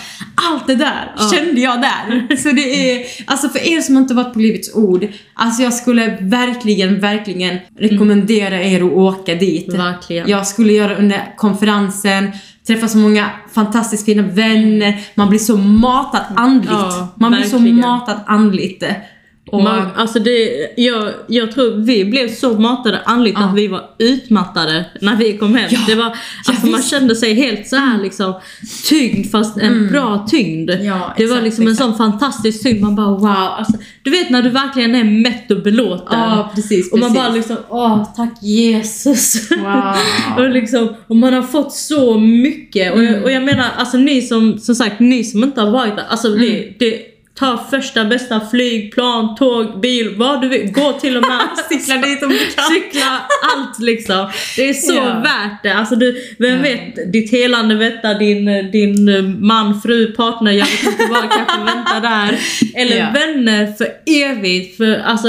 Allt 0.51 0.67
det 0.67 0.75
där 0.75 1.11
Ja. 1.17 1.29
Jag 1.61 1.81
där. 1.81 2.35
Så 2.35 2.51
det 2.51 2.61
är, 2.91 3.05
alltså 3.25 3.49
för 3.49 3.59
er 3.59 3.81
som 3.81 3.97
inte 3.97 4.13
varit 4.13 4.33
på 4.33 4.39
Livets 4.39 4.75
Ord, 4.75 5.07
alltså 5.33 5.63
jag 5.63 5.73
skulle 5.73 6.17
verkligen, 6.21 6.99
verkligen 6.99 7.57
rekommendera 7.79 8.61
er 8.61 8.83
att 8.83 8.91
åka 8.91 9.35
dit. 9.35 9.73
Verkligen. 9.73 10.29
Jag 10.29 10.47
skulle 10.47 10.73
göra 10.73 10.95
under 10.95 11.33
konferensen, 11.37 12.31
träffa 12.67 12.87
så 12.87 12.97
många 12.97 13.29
fantastiskt 13.53 14.05
fina 14.05 14.23
vänner, 14.23 14.99
man 15.15 15.29
blir 15.29 15.39
så 15.39 15.57
matad 15.57 16.23
andligt. 16.35 16.71
Ja, 16.71 17.07
man 17.15 17.31
blir 17.31 17.43
så 17.43 17.59
matad 17.59 18.19
andligt. 18.27 18.83
Och, 19.51 19.63
Man, 19.63 19.87
alltså 19.95 20.19
det, 20.19 20.49
jag, 20.77 21.11
jag 21.27 21.51
tror 21.51 21.71
vi 21.71 22.05
blev 22.05 22.35
så 22.35 22.53
matade 22.53 22.99
andligt 23.05 23.37
Ja. 23.39 23.45
att 23.45 23.55
vi 23.55 23.67
var 23.67 23.81
utmattade 23.97 24.85
när 25.01 25.15
vi 25.15 25.37
kom 25.37 25.55
hem. 25.55 25.69
Ja. 25.71 25.79
Det 25.87 25.95
var, 25.95 26.17
alltså 26.47 26.67
man 26.67 26.81
kände 26.83 27.15
sig 27.15 27.33
helt 27.33 27.67
så 27.67 27.75
här 27.75 28.01
liksom 28.01 28.33
tyngd 28.89 29.31
fast 29.31 29.57
en 29.57 29.87
bra 29.87 30.27
tyngd. 30.29 30.69
Mm. 30.69 30.85
Ja, 30.85 31.13
det 31.17 31.25
var 31.25 31.31
exakt, 31.35 31.43
liksom 31.45 31.67
en 31.67 31.71
exakt. 31.73 31.89
sån 31.89 31.97
fantastisk 32.11 32.63
tyngd. 32.63 32.81
Man 32.81 32.95
bara 32.95 33.07
wow. 33.11 33.27
Alltså, 33.27 33.73
du 34.03 34.11
vet 34.11 34.29
när 34.29 34.41
du 34.41 34.49
verkligen 34.49 34.95
är 34.95 35.03
mätt 35.03 35.51
och 35.51 35.61
belåten. 35.63 36.19
Ja, 36.19 36.51
precis, 36.55 36.91
och 36.91 36.99
man 36.99 37.09
precis. 37.13 37.23
bara 37.25 37.33
liksom 37.35 37.57
åh 37.69 38.13
tack 38.15 38.43
Jesus. 38.43 39.51
Wow. 39.51 39.95
och, 40.45 40.49
liksom, 40.49 40.93
och 41.07 41.15
man 41.15 41.33
har 41.33 41.41
fått 41.43 41.73
så 41.73 42.19
mycket. 42.19 42.93
Och, 42.93 42.99
Mm. 42.99 43.13
jag, 43.13 43.23
och 43.23 43.31
jag 43.31 43.43
menar 43.43 43.65
alltså 43.77 43.97
ni 43.97 44.21
som, 44.21 44.59
som 44.59 44.75
sagt, 44.75 44.99
ni 44.99 45.23
som 45.23 45.43
inte 45.43 45.61
har 45.61 45.71
varit 45.71 45.95
där. 45.95 46.05
Alltså 46.09 46.27
Mm. 46.27 46.39
det, 46.39 46.73
det 46.79 47.01
Ta 47.41 47.65
första 47.71 48.05
bästa 48.05 48.41
flygplan, 48.51 49.35
tåg, 49.35 49.79
bil, 49.81 50.13
vad 50.17 50.41
du 50.41 50.47
vill. 50.49 50.71
Gå 50.71 50.93
till 50.93 51.17
och 51.17 51.21
med. 51.23 51.41
Cykla 51.69 51.95
dit 52.01 52.23
om 52.23 52.29
du 52.29 52.37
kan. 52.39 52.63
Cykla, 52.63 53.21
allt 53.55 53.79
liksom. 53.79 54.29
Det 54.55 54.69
är 54.69 54.73
så 54.73 54.93
Ja. 54.93 55.19
värt 55.23 55.63
det. 55.63 55.73
Alltså 55.73 55.95
du, 55.95 56.35
vem 56.39 56.55
Ja. 56.55 56.61
vet, 56.61 57.13
ditt 57.13 57.31
helande 57.31 57.75
vetta, 57.75 58.13
din, 58.13 58.45
din 58.71 59.35
man, 59.47 59.81
fru, 59.81 60.05
partner, 60.11 60.51
jag 60.51 60.65
vet 60.65 60.83
inte 60.83 61.05
vad, 61.09 61.31
kanske 61.31 61.57
väntar 61.75 62.01
där. 62.01 62.39
Eller 62.75 62.97
Ja. 62.97 63.07
vänner 63.13 63.73
för 63.77 63.87
evigt. 64.05 64.77
För 64.77 64.99
alltså, 65.05 65.27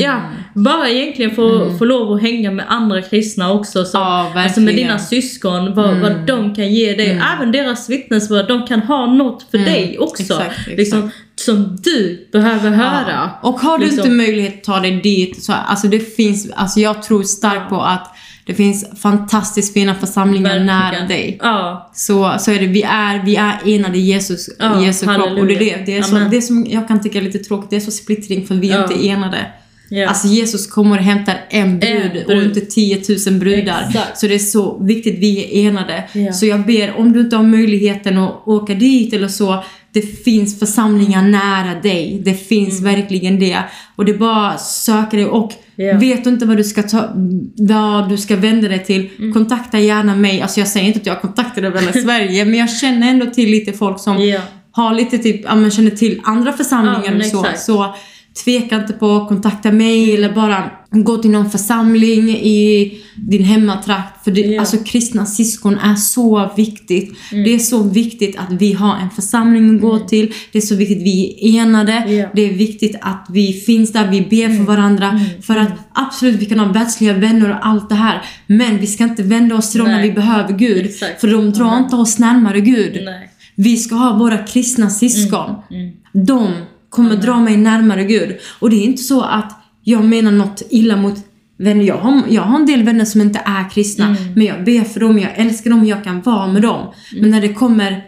ja, 0.00 0.12
Mm. 0.12 0.64
bara 0.64 0.88
egentligen 0.88 1.30
få, 1.34 1.76
få 1.78 1.84
lov 1.84 2.12
att 2.12 2.22
hänga 2.22 2.50
med 2.50 2.64
andra 2.68 3.02
kristna 3.02 3.52
också. 3.52 3.84
Så, 3.84 3.98
Ja, 3.98 4.32
alltså 4.36 4.60
med 4.60 4.76
dina 4.76 4.98
syskon, 4.98 5.74
vad, 5.74 5.90
Mm. 5.90 6.00
vad 6.02 6.26
de 6.26 6.54
kan 6.54 6.72
ge 6.74 6.94
dig. 6.94 7.20
Även 7.36 7.52
deras 7.52 7.90
vittnesbörd, 7.90 8.48
de 8.48 8.66
kan 8.66 8.80
ha 8.80 9.06
något 9.06 9.46
för 9.50 9.58
Mm. 9.58 9.70
dig 9.72 9.98
också. 9.98 10.22
Exakt, 10.22 10.42
exakt. 10.50 10.68
Liksom, 10.78 11.10
som 11.36 11.76
du 11.82 12.28
behöver 12.32 12.70
höra. 12.70 13.10
Ja. 13.10 13.38
Och 13.50 13.60
har 13.60 13.78
du 13.78 13.84
Liksom. 13.84 13.98
inte 14.00 14.10
möjlighet 14.10 14.54
att 14.56 14.64
ta 14.64 14.80
dig 14.80 15.00
dit, 15.00 15.44
så 15.44 15.52
alltså 15.52 15.86
det 15.88 16.16
finns, 16.16 16.50
alltså 16.56 16.80
jag 16.80 17.02
tror 17.02 17.22
starkt 17.22 17.68
på 17.68 17.80
att 17.82 18.14
det 18.46 18.54
finns 18.54 19.00
fantastiskt 19.02 19.74
fina 19.74 19.94
församlingar 19.94 20.48
Verkligen. 20.50 20.66
nära 20.66 21.06
dig. 21.06 21.38
Ja, 21.42 21.90
Så, 21.94 22.34
så 22.38 22.50
är 22.50 22.58
det, 22.60 22.66
vi 22.66 22.82
är, 22.82 23.24
vi 23.24 23.36
är 23.36 23.58
enade 23.64 23.98
i 23.98 24.00
Jesus, 24.00 24.48
Ja, 24.58 24.82
Jesu 24.82 25.06
kropp. 25.06 25.38
Och 25.38 25.46
det 25.46 25.54
är, 25.54 25.58
det, 25.58 25.82
det, 25.86 25.98
är 25.98 26.02
så, 26.02 26.16
Amen. 26.16 26.30
det 26.30 26.42
som 26.42 26.66
jag 26.70 26.88
kan 26.88 27.02
tycka 27.02 27.18
är 27.18 27.22
lite 27.22 27.38
tråkigt, 27.38 27.70
det 27.70 27.76
är 27.76 27.80
så 27.80 27.90
splittring 27.90 28.46
för 28.46 28.54
vi 28.54 28.70
är 28.70 28.76
Ja. 28.76 28.82
inte 28.82 29.06
enade. 29.08 29.46
Ja. 29.90 30.08
Alltså 30.08 30.28
Jesus 30.28 30.66
kommer 30.66 30.98
och 30.98 31.04
hämtar 31.04 31.40
en 31.50 31.78
brud, 31.78 31.92
En 32.16 32.20
och 32.20 32.26
brud. 32.26 32.44
inte 32.44 32.60
10 32.60 33.02
000 33.30 33.38
brudar. 33.38 33.84
Exakt. 33.88 34.18
Så 34.18 34.26
det 34.26 34.34
är 34.34 34.38
så 34.38 34.78
viktigt 34.84 35.18
vi 35.18 35.44
är 35.64 35.68
enade. 35.68 36.04
Ja. 36.12 36.32
Så 36.32 36.46
jag 36.46 36.66
ber, 36.66 36.96
om 36.98 37.12
du 37.12 37.20
inte 37.20 37.36
har 37.36 37.42
möjligheten 37.42 38.18
att 38.18 38.42
åka 38.46 38.74
dit 38.74 39.12
eller 39.14 39.28
så, 39.28 39.64
det 39.92 40.02
finns 40.24 40.58
församlingar 40.58 41.22
nära 41.22 41.80
dig. 41.80 42.22
Det 42.24 42.34
finns 42.34 42.80
verkligen 42.80 43.40
det. 43.40 43.58
Och 43.96 44.04
det 44.04 44.12
är 44.12 44.18
bara 44.18 44.58
söka 44.58 45.16
dig 45.16 45.26
och 45.26 45.52
Mm. 45.80 45.90
Ja. 45.90 45.98
vet 45.98 46.24
du 46.24 46.30
inte 46.30 46.46
vad 46.46 46.56
du 46.56 46.64
ska 46.64 46.82
ta, 46.82 47.08
vad 47.58 48.08
du 48.08 48.16
ska 48.16 48.36
vända 48.36 48.68
dig 48.68 48.84
till, 48.84 49.08
Mm. 49.18 49.32
kontakta 49.32 49.78
gärna 49.78 50.16
mig. 50.16 50.40
Alltså 50.42 50.60
jag 50.60 50.68
säger 50.68 50.86
inte 50.86 50.98
att 51.00 51.06
jag 51.06 51.20
kontaktar 51.20 51.62
över 51.62 51.80
hela 51.80 51.92
Sverige, 52.02 52.44
men 52.44 52.54
jag 52.58 52.70
känner 52.70 53.10
ändå 53.10 53.26
till 53.26 53.50
lite 53.50 53.72
folk 53.72 54.00
som 54.00 54.16
har 54.72 54.94
lite 54.94 55.18
typ, 55.18 55.40
ja 55.44 55.54
men 55.54 55.70
känner 55.70 55.90
till 55.90 56.20
andra 56.24 56.52
församlingar 56.52 57.12
Ja, 57.12 57.16
och 57.18 57.24
så. 57.24 57.40
exakt. 57.44 57.60
Så 57.62 57.94
tveka 58.44 58.76
inte 58.76 58.92
på 58.92 59.16
att 59.16 59.28
kontakta 59.28 59.72
mig 59.72 60.14
eller 60.14 60.32
bara 60.34 60.70
gå 60.90 61.16
till 61.16 61.30
någon 61.30 61.50
församling 61.50 62.28
i 62.30 62.92
din 63.16 63.44
hemmatrakt. 63.44 64.24
För 64.24 64.30
det, 64.30 64.40
Ja. 64.40 64.60
alltså 64.60 64.76
kristna 64.76 65.26
syskon 65.26 65.78
är 65.78 65.94
så 65.94 66.50
viktigt. 66.56 67.16
Mm. 67.32 67.44
Det 67.44 67.54
är 67.54 67.58
så 67.58 67.82
viktigt 67.82 68.38
att 68.38 68.52
vi 68.52 68.72
har 68.72 68.96
en 68.96 69.10
församling 69.10 69.74
att 69.74 69.80
gå 69.80 69.98
till. 69.98 70.32
Det 70.52 70.58
är 70.58 70.62
så 70.62 70.74
viktigt 70.74 70.98
att 70.98 71.04
vi 71.04 71.38
är 71.40 71.62
enade. 71.62 71.92
Mm. 71.92 72.28
Det 72.34 72.42
är 72.42 72.52
viktigt 72.52 72.96
att 73.00 73.26
vi 73.32 73.52
finns 73.52 73.92
där, 73.92 74.10
vi 74.10 74.20
ber 74.20 74.56
för 74.56 74.64
varandra. 74.64 75.20
För 75.42 75.56
att 75.56 75.72
absolut, 75.92 76.40
vi 76.40 76.46
kan 76.46 76.58
ha 76.58 76.72
världsliga 76.72 77.12
vänner 77.12 77.50
och 77.50 77.66
allt 77.66 77.88
det 77.88 77.94
här. 77.94 78.22
Men 78.46 78.78
vi 78.78 78.86
ska 78.86 79.04
inte 79.04 79.22
vända 79.22 79.54
oss 79.56 79.70
till 79.70 79.80
dem 79.80 79.88
när 79.88 80.02
vi 80.02 80.12
behöver 80.12 80.52
Gud. 80.52 80.86
Exakt. 80.86 81.20
För 81.20 81.28
de 81.28 81.52
drar 81.52 81.66
Amen. 81.66 81.84
inte 81.84 81.96
oss 81.96 82.18
närmare 82.18 82.60
Gud. 82.60 83.00
Nej. 83.04 83.30
Vi 83.54 83.76
ska 83.76 83.94
ha 83.94 84.18
våra 84.18 84.38
kristna 84.38 84.90
syskon. 84.90 85.54
Mm. 85.70 85.92
De 86.26 86.52
kommer 86.90 87.16
dra 87.16 87.38
mig 87.40 87.56
närmare 87.56 88.04
Gud. 88.04 88.36
Och 88.58 88.70
det 88.70 88.76
är 88.76 88.84
inte 88.84 89.02
så 89.02 89.22
att 89.22 89.52
jag 89.84 90.04
menar 90.04 90.30
något 90.32 90.62
illa 90.70 90.96
mot 90.96 91.14
vänner. 91.58 91.84
Jag 91.84 91.98
har, 91.98 92.22
jag 92.30 92.42
har 92.42 92.58
en 92.58 92.66
del 92.66 92.82
vänner 92.82 93.04
som 93.04 93.20
inte 93.20 93.42
är 93.44 93.70
kristna. 93.70 94.06
Mm. 94.06 94.32
Men 94.34 94.46
jag 94.46 94.64
ber 94.64 94.84
för 94.84 95.00
dem, 95.00 95.18
jag 95.18 95.30
älskar 95.38 95.70
dem, 95.70 95.86
jag 95.86 96.04
kan 96.04 96.20
vara 96.22 96.46
med 96.46 96.62
dem. 96.62 96.80
Mm. 96.80 97.20
Men 97.20 97.30
när 97.30 97.40
det 97.40 97.48
kommer 97.54 98.04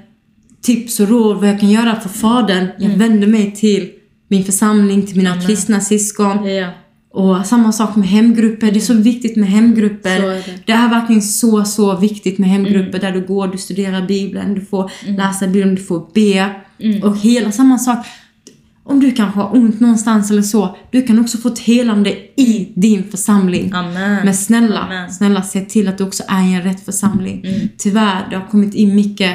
tips 0.63 1.01
och 1.01 1.09
råd 1.09 1.37
vad 1.37 1.49
jag 1.49 1.61
kan 1.61 1.71
göra 1.71 2.01
för 2.01 2.09
Fadern. 2.09 2.67
Jag 2.79 2.85
Mm. 2.87 2.99
vänder 2.99 3.27
mig 3.29 3.53
till 3.55 3.89
min 4.29 4.45
församling, 4.45 5.07
till 5.07 5.17
mina 5.17 5.41
kristna 5.43 5.81
syskon. 5.81 6.45
Ja. 6.47 6.71
Och 7.13 7.47
samma 7.47 7.73
sak 7.73 7.97
med 7.97 8.09
hemgrupper. 8.09 8.71
Det 8.71 8.79
är 8.79 8.81
så 8.81 8.95
viktigt 8.95 9.37
med 9.37 9.49
hemgrupper. 9.49 10.11
Är 10.23 10.23
det. 10.23 10.45
det 10.67 10.73
är 10.73 10.89
verkligen 10.91 11.23
så, 11.23 11.65
så 11.65 11.97
viktigt 11.97 12.39
med 12.39 12.49
hemgrupper 12.49 12.99
Mm. 12.99 13.01
där 13.01 13.13
du 13.13 13.27
går, 13.27 13.47
du 13.49 13.59
studerar 13.59 14.07
Bibeln, 14.07 14.55
du 14.55 14.61
får 14.61 14.91
läsa 15.07 15.47
Bibeln, 15.47 15.75
du 15.75 15.83
får 15.83 16.07
be. 16.15 16.51
Mm. 16.79 17.03
Och 17.03 17.19
hela 17.19 17.53
samma 17.53 17.79
sak. 17.79 18.07
Om 18.91 19.01
du 19.01 19.13
kanske 19.13 19.41
har 19.41 19.55
ont 19.57 19.81
någonstans 19.81 20.31
eller 20.31 20.43
så, 20.43 20.77
du 20.91 21.03
kan 21.03 21.19
också 21.19 21.39
få 21.39 21.49
ett 21.49 21.59
helande 21.59 22.11
i 22.37 22.73
din 22.75 23.05
församling. 23.11 23.73
Amen. 23.75 24.25
Men 24.25 24.35
snälla, 24.35 24.79
Amen. 24.81 25.11
snälla 25.11 25.43
se 25.43 25.61
till 25.61 25.89
att 25.89 25.99
du 25.99 26.05
också 26.05 26.23
är 26.29 26.43
i 26.51 26.55
en 26.55 26.63
rätt 26.63 26.85
församling. 26.85 27.45
Mm. 27.45 27.69
Tyvärr, 27.79 28.27
det 28.31 28.37
har 28.37 28.47
kommit 28.47 28.75
in 28.75 28.95
mycket 28.95 29.33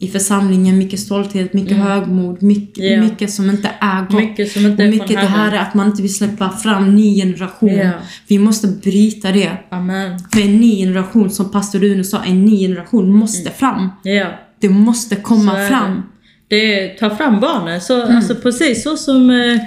i 0.00 0.08
församlingen, 0.08 0.78
mycket 0.78 1.00
stolthet, 1.00 1.52
mycket 1.52 1.76
högmod, 1.76 2.42
mycket, 2.42 2.84
Mm. 2.84 2.92
Ja. 2.92 3.08
mycket 3.10 3.30
som 3.30 3.50
inte 3.50 3.70
är 3.80 4.00
gott. 4.02 4.20
Mycket 4.20 4.52
som 4.52 4.66
inte 4.66 4.82
och 4.82 4.88
är 4.88 4.90
mycket 4.90 5.06
från 5.06 5.16
det 5.16 5.26
här 5.26 5.52
är 5.52 5.58
att 5.58 5.74
man 5.74 5.86
inte 5.86 6.02
vill 6.02 6.14
släppa 6.14 6.50
fram 6.50 6.94
ny 6.96 7.14
generation. 7.16 7.74
Ja. 7.74 7.90
Vi 8.26 8.38
måste 8.38 8.68
bryta 8.68 9.32
det. 9.32 9.50
Amen. 9.70 10.18
För 10.32 10.40
en 10.40 10.56
ny 10.56 10.76
generation, 10.76 11.30
som 11.30 11.50
pastor 11.50 11.78
Rune 11.78 12.04
sa, 12.04 12.22
en 12.24 12.44
ny 12.44 12.58
generation 12.58 13.12
måste 13.12 13.50
fram. 13.50 13.88
Ja. 14.02 14.26
Det 14.60 14.68
måste 14.68 15.16
komma 15.16 15.68
fram. 15.68 16.02
Det 16.48 16.80
är, 16.80 16.98
ta 16.98 17.16
fram 17.16 17.40
barnen. 17.40 17.80
Så, 17.80 18.02
Mm. 18.02 18.16
Alltså 18.16 18.34
precis 18.34 18.82
så 18.82 18.96
som, 18.96 19.30
eh, 19.30 19.58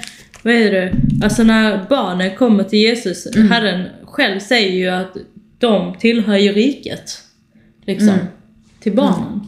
vad 0.44 0.54
är 0.54 0.72
det? 0.72 0.94
Alltså 1.24 1.44
när 1.44 1.86
barnen 1.90 2.36
kommer 2.36 2.64
till 2.64 2.80
Jesus, 2.80 3.36
Mm. 3.36 3.52
Herren 3.52 3.86
själv 4.06 4.40
säger 4.40 4.72
ju 4.72 4.88
att 4.90 5.18
de 5.58 5.96
tillhör 6.00 6.38
ju 6.38 6.52
riket. 6.52 7.18
Liksom. 7.86 8.10
Mm. 8.10 8.26
Till 8.80 8.96
barnen. 8.96 9.48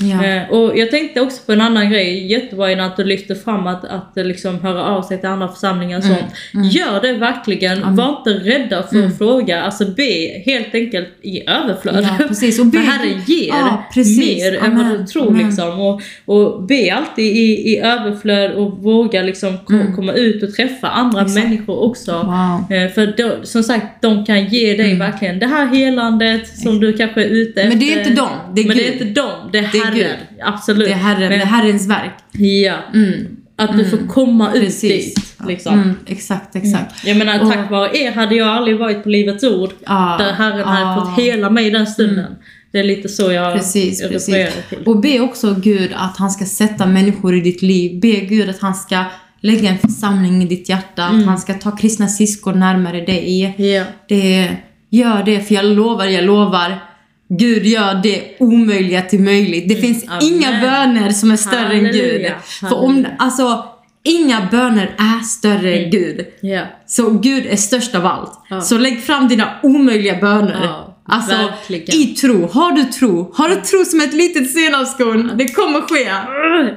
Ja. 0.00 0.24
Eh, 0.24 0.50
och 0.50 0.78
jag 0.78 0.90
tänkte 0.90 1.20
också 1.20 1.42
på 1.46 1.52
en 1.52 1.60
annan 1.60 1.90
grej, 1.90 2.26
jättebra 2.32 2.72
innan 2.72 2.86
att 2.86 2.96
du 2.96 3.04
lyfter 3.04 3.34
fram 3.34 3.66
att, 3.66 3.84
att 3.84 4.16
eh, 4.16 4.24
liksom 4.24 4.60
höra 4.60 4.84
av 4.84 5.02
sig 5.02 5.20
till 5.20 5.28
andra 5.28 5.48
församlingar 5.48 5.98
och 5.98 6.04
Mm. 6.04 6.16
sånt. 6.18 6.72
Gör 6.74 7.00
det 7.00 7.12
verkligen, 7.12 7.96
var 7.96 8.16
inte 8.18 8.30
rädda 8.30 8.82
för 8.82 9.06
att 9.06 9.18
fråga, 9.18 9.62
alltså 9.62 9.84
be 9.84 10.42
helt 10.46 10.74
enkelt 10.74 11.08
i 11.22 11.48
överflöd. 11.50 11.94
Mm. 11.96 12.10
Ja, 12.18 12.24
precis. 12.28 12.60
Och 12.60 12.66
be- 12.66 12.78
för 12.78 12.84
Herren 12.86 13.22
ger 13.26 13.48
Ja, 13.48 13.84
mer 13.96 14.64
än 14.64 14.76
vad 14.76 14.86
Amen. 14.86 14.98
du 15.00 15.06
tror 15.06 15.26
Amen. 15.28 15.46
liksom. 15.46 15.80
Och, 15.80 16.00
och 16.24 16.62
be 16.62 16.94
alltid 16.94 17.24
i, 17.36 17.72
i 17.72 17.78
överflöd 17.80 18.52
och 18.52 18.78
våga 18.78 19.22
liksom 19.22 19.58
ko- 19.58 19.92
komma 19.96 20.12
ut 20.12 20.42
och 20.42 20.54
träffa 20.54 20.88
andra 20.88 21.20
Mm. 21.20 21.26
Exakt. 21.32 21.48
människor 21.48 21.82
också. 21.82 22.12
Wow. 22.12 22.76
Eh, 22.78 22.88
För 22.90 23.14
då, 23.16 23.36
som 23.46 23.62
sagt, 23.62 23.86
de 24.02 24.24
kan 24.24 24.44
ge 24.44 24.74
dig 24.76 24.94
verkligen 24.98 25.38
det 25.38 25.46
här 25.46 25.66
helandet 25.66 26.48
som 26.58 26.80
du 26.80 26.92
kanske 26.92 27.22
är 27.24 27.28
ute 27.28 27.60
efter. 27.62 27.68
Men 27.68 27.78
det 27.78 27.92
är 27.94 27.98
inte 27.98 28.10
dem, 28.12 28.28
det 28.54 28.60
är 28.60 28.66
Men 28.68 28.76
det 28.76 28.88
är 28.88 28.92
Gud. 28.92 29.02
inte 29.02 29.20
dem, 29.20 29.30
är 29.64 29.84
Herren. 29.84 30.16
Absolut. 30.44 30.86
Det 30.88 30.92
är, 30.92 30.96
herren, 30.96 31.20
det 31.20 31.26
är 31.26 31.38
Men, 31.38 31.46
Herrens 31.48 31.88
verk. 31.88 32.12
ja, 32.32 32.74
Mm. 32.94 33.36
att 33.56 33.78
du 33.78 33.84
får 33.84 34.08
komma 34.08 34.52
ut 34.54 34.62
Precis. 34.64 35.14
dit. 35.14 35.36
Liksom. 35.48 35.74
Mm, 35.74 35.94
exakt, 36.06 36.56
exakt. 36.56 37.06
Jag 37.06 37.16
menar, 37.16 37.40
Och- 37.42 37.52
tack 37.52 37.70
vare 37.70 37.96
er 37.98 38.12
hade 38.12 38.34
jag 38.34 38.48
aldrig 38.48 38.78
varit 38.78 39.02
på 39.02 39.08
Livets 39.08 39.44
Ord. 39.44 39.70
Ja, 39.86 40.16
där 40.18 40.32
Herren 40.32 40.58
ja. 40.58 40.64
hade 40.66 41.00
fått 41.00 41.18
hela 41.18 41.50
mig 41.50 41.70
den 41.70 41.86
stunden. 41.86 42.34
Det 42.72 42.78
är 42.78 42.84
lite 42.84 43.08
så 43.08 43.32
jag 43.32 43.54
Precis, 43.56 44.08
precis. 44.08 44.34
till. 44.68 44.78
Och 44.86 45.00
be 45.00 45.20
också 45.20 45.54
Gud 45.62 45.90
att 45.96 46.16
han 46.16 46.30
ska 46.30 46.44
sätta 46.44 46.86
människor 46.86 47.36
i 47.36 47.40
ditt 47.40 47.62
liv. 47.62 48.00
Be 48.00 48.08
Gud 48.12 48.50
att 48.50 48.60
han 48.60 48.74
ska 48.74 49.04
lägga 49.40 49.70
en 49.70 49.78
församling 49.78 50.42
i 50.42 50.46
ditt 50.46 50.68
hjärta. 50.68 51.04
Att 51.04 51.24
han 51.24 51.38
ska 51.38 51.54
ta 51.54 51.70
kristna 51.76 52.08
syskon 52.08 52.60
närmare 52.60 53.00
dig. 53.00 53.56
Ja. 53.74 53.84
Det, 54.08 54.56
gör 54.90 55.22
det, 55.22 55.40
för 55.40 55.54
jag 55.54 55.64
lovar, 55.64 56.04
jag 56.04 56.24
lovar. 56.24 56.84
Gud 57.38 57.66
gör 57.66 58.00
det 58.02 58.22
omöjliga 58.38 59.02
till 59.02 59.20
möjligt. 59.20 59.68
Det 59.68 59.76
finns 59.76 60.02
Mm. 60.04 60.14
Amen. 60.18 60.26
inga 60.34 60.60
böner 60.60 61.10
som 61.10 61.30
är 61.30 61.36
större 61.36 61.72
än 61.72 61.84
Gud. 61.84 61.94
Halleluja. 61.94 62.34
För 62.60 62.74
om, 62.78 63.06
alltså, 63.18 63.64
inga 64.04 64.48
böner 64.50 64.94
är 64.98 65.20
större 65.24 65.74
än 65.74 65.90
Gud. 65.90 66.26
Ja. 66.40 66.62
Så 66.86 67.10
Gud 67.10 67.46
är 67.46 67.56
störst 67.56 67.94
av 67.94 68.06
allt. 68.06 68.32
Ja. 68.50 68.60
Så 68.60 68.78
lägg 68.78 69.02
fram 69.02 69.28
dina 69.28 69.48
omöjliga 69.62 70.16
böner. 70.20 70.60
Ja, 70.64 70.96
alltså, 71.06 71.36
verkligen. 71.36 72.00
i 72.00 72.06
tro. 72.06 72.48
Har 72.52 72.72
du 72.72 72.84
tro? 72.84 73.32
Har 73.34 73.48
du 73.48 73.54
tro 73.54 73.84
som 73.84 74.00
ett 74.00 74.14
litet 74.14 74.50
senapskorn? 74.52 75.30
Det 75.38 75.48
kommer 75.48 75.80
ske. 75.80 76.10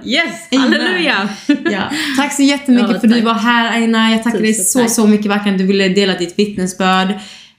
Yes! 0.09 0.61
Halleluja! 0.61 1.29
Ja. 1.47 1.81
Tack 2.17 2.33
så 2.33 2.41
jättemycket 2.41 2.89
Ja, 2.91 2.99
för 2.99 3.07
att 3.07 3.13
du 3.13 3.21
var 3.21 3.33
här 3.33 3.71
Aina. 3.71 4.11
Jag 4.11 4.23
tackar 4.23 4.39
dig 4.39 4.53
så, 4.53 4.87
så 4.87 5.07
mycket 5.07 5.25
verkligen 5.25 5.57
du 5.57 5.65
ville 5.65 5.89
dela 5.89 6.13
ditt 6.13 6.39
vittnesbörd. 6.39 7.09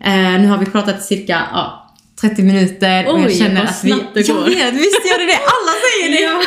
Eh, 0.05 0.41
nu 0.41 0.47
har 0.47 0.59
vi 0.59 0.67
pratat 0.67 1.03
cirka 1.05 1.43
ja, 1.53 1.86
30 2.21 2.43
minuter 2.43 3.07
och 3.13 3.19
jag 3.21 3.27
Oj, 3.27 3.35
känner 3.39 3.55
vad 3.61 3.65
att 3.69 3.85
vi... 3.85 3.91
snabbt 3.91 4.15
det 4.15 4.29
jag 4.29 4.37
går. 4.37 4.45
vet, 4.45 4.75
visst 4.75 5.07
gör 5.11 5.19
det 5.19 5.27
det? 5.27 5.41
Alla 5.55 5.73
säger 5.85 6.11
det! 6.13 6.23
Ja. 6.27 6.41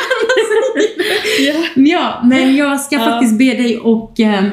ja. 1.38 1.64
Ja, 1.74 2.20
men 2.24 2.56
jag 2.56 2.80
ska 2.80 2.96
Ja. 2.96 3.04
faktiskt 3.04 3.38
be 3.38 3.44
dig 3.44 3.78
och 3.78 4.20
eh, 4.20 4.44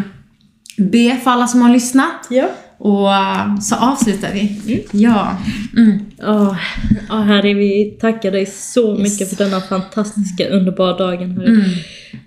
be 0.78 1.18
för 1.24 1.32
alla 1.32 1.48
som 1.48 1.62
har 1.62 1.70
lyssnat. 1.70 2.28
ja. 2.30 2.50
Och 2.78 3.13
eh, 3.13 3.60
så 3.60 3.76
avslutar 3.76 4.34
vi. 4.34 4.60
Ja. 4.92 5.38
Mm. 5.78 6.00
Åh, 6.22 6.56
oh, 7.10 7.22
Herre, 7.22 7.54
vi 7.54 7.98
tackar 8.02 8.32
dig 8.32 8.46
så 8.46 8.96
mycket 8.96 9.30
för 9.30 9.44
denna 9.44 9.62
fantastiska, 9.62 10.50
underbara 10.50 10.98
dagen, 10.98 11.32
Herre. 11.32 11.48
Mm. 11.48 11.63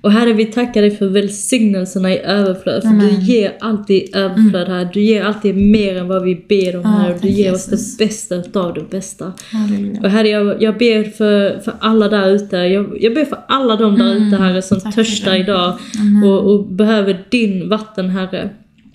Och 0.02 0.12
Herre, 0.12 0.32
vi 0.32 0.44
tackar 0.44 0.82
dig 0.82 0.90
för 0.90 1.08
välsignelserna 1.08 2.12
i 2.12 2.18
överflöd. 2.18 2.82
För 2.82 2.88
Amen. 2.88 3.08
du 3.08 3.20
ger 3.20 3.52
alltid 3.60 4.16
överflöd, 4.16 4.68
Herre. 4.68 4.90
Du 4.92 5.00
ger 5.00 5.24
alltid 5.24 5.56
mer 5.56 5.96
än 5.96 6.08
vad 6.08 6.24
vi 6.24 6.44
ber 6.48 6.76
om, 6.76 6.84
Herre. 6.84 7.14
Och 7.14 7.20
du 7.20 7.28
ger 7.28 7.54
oss 7.54 7.66
det 7.66 8.04
bästa 8.04 8.34
utav 8.34 8.74
det 8.74 8.90
bästa. 8.90 9.32
Halleluja. 9.52 10.00
Och 10.00 10.10
Herre, 10.10 10.28
jag, 10.28 10.62
jag 10.62 10.78
ber 10.78 11.04
för, 11.04 11.60
för 11.60 11.74
alla 11.80 12.08
där 12.08 12.30
ute. 12.30 12.56
Jag, 12.56 12.96
jag 13.00 13.14
ber 13.14 13.24
för 13.24 13.38
alla 13.48 13.76
de 13.76 13.98
där 13.98 14.14
ute, 14.14 14.36
Herre, 14.36 14.62
som 14.62 14.80
Mm, 14.80 14.84
tack 14.84 14.94
törstar 14.94 15.36
idag. 15.36 15.78
Och, 16.24 16.52
och 16.52 16.66
behöver 16.66 17.24
din 17.30 17.68
vatten, 17.68 18.10
Herre. 18.10 18.50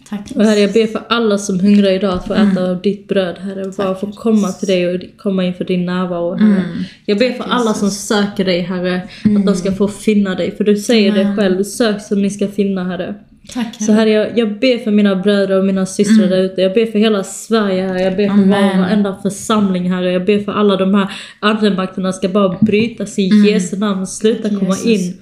Tack 0.09 0.31
Och 0.35 0.43
Herre, 0.43 0.59
jag 0.59 0.73
ber 0.73 0.87
för 0.87 1.01
alla 1.09 1.37
som 1.37 1.59
hungrar 1.59 1.89
idag 1.91 2.13
att 2.13 2.27
få 2.27 2.33
Mm. 2.33 2.51
äta 2.51 2.69
av 2.69 2.81
ditt 2.81 3.07
bröd, 3.07 3.35
Herre. 3.39 3.71
Bara 3.77 3.95
få 3.95 4.11
komma 4.11 4.47
till 4.51 4.67
dig 4.67 4.87
och 4.95 5.01
komma 5.17 5.43
inför 5.45 5.65
din 5.65 5.85
närvaro, 5.85 6.33
Herre. 6.35 6.49
Mm. 6.65 6.83
Jag 7.05 7.17
ber 7.17 7.31
för 7.31 7.43
alla 7.49 7.73
som 7.73 7.89
söker 7.89 8.45
dig, 8.45 8.61
Herre, 8.61 9.01
att 9.37 9.45
de 9.45 9.55
ska 9.55 9.71
få 9.71 9.87
finna 9.87 10.35
dig. 10.35 10.55
För 10.57 10.63
du 10.63 10.75
säger 10.75 11.11
det 11.13 11.35
själv, 11.35 11.63
sök 11.63 12.01
som 12.01 12.21
ni 12.21 12.29
ska 12.29 12.47
finna, 12.47 12.83
Herre. 12.83 13.15
Tack 13.53 13.75
Så 13.83 13.91
Herre, 13.91 14.09
jag, 14.09 14.37
jag 14.37 14.59
ber 14.59 14.77
för 14.83 14.91
mina 14.91 15.15
bröder 15.15 15.59
och 15.59 15.65
mina 15.65 15.85
systrar 15.85 16.27
där 16.27 16.41
ute. 16.41 16.61
Jag 16.61 16.73
ber 16.73 16.85
för 16.85 16.99
hela 16.99 17.23
Sverige, 17.23 17.81
Herre. 17.87 18.01
Jag 18.01 18.15
ber 18.15 18.27
för 18.27 18.33
Mm. 18.33 18.53
Amen. 18.53 18.79
varenda 18.81 19.17
församling, 19.23 19.91
Herre. 19.91 20.11
Jag 20.11 20.25
ber 20.25 20.39
för 20.39 20.51
alla 20.51 20.75
de 20.75 20.93
här 20.93 21.07
andemakterna 21.39 22.13
ska 22.13 22.29
bara 22.29 22.57
brytas 22.61 23.19
i 23.19 23.21
Jesu 23.49 23.77
namn. 23.77 24.07
Sluta 24.07 24.47
Mm. 24.47 24.59
Tack, 24.59 24.59
komma 24.59 24.77
Jesus. 24.91 25.15
in. 25.15 25.21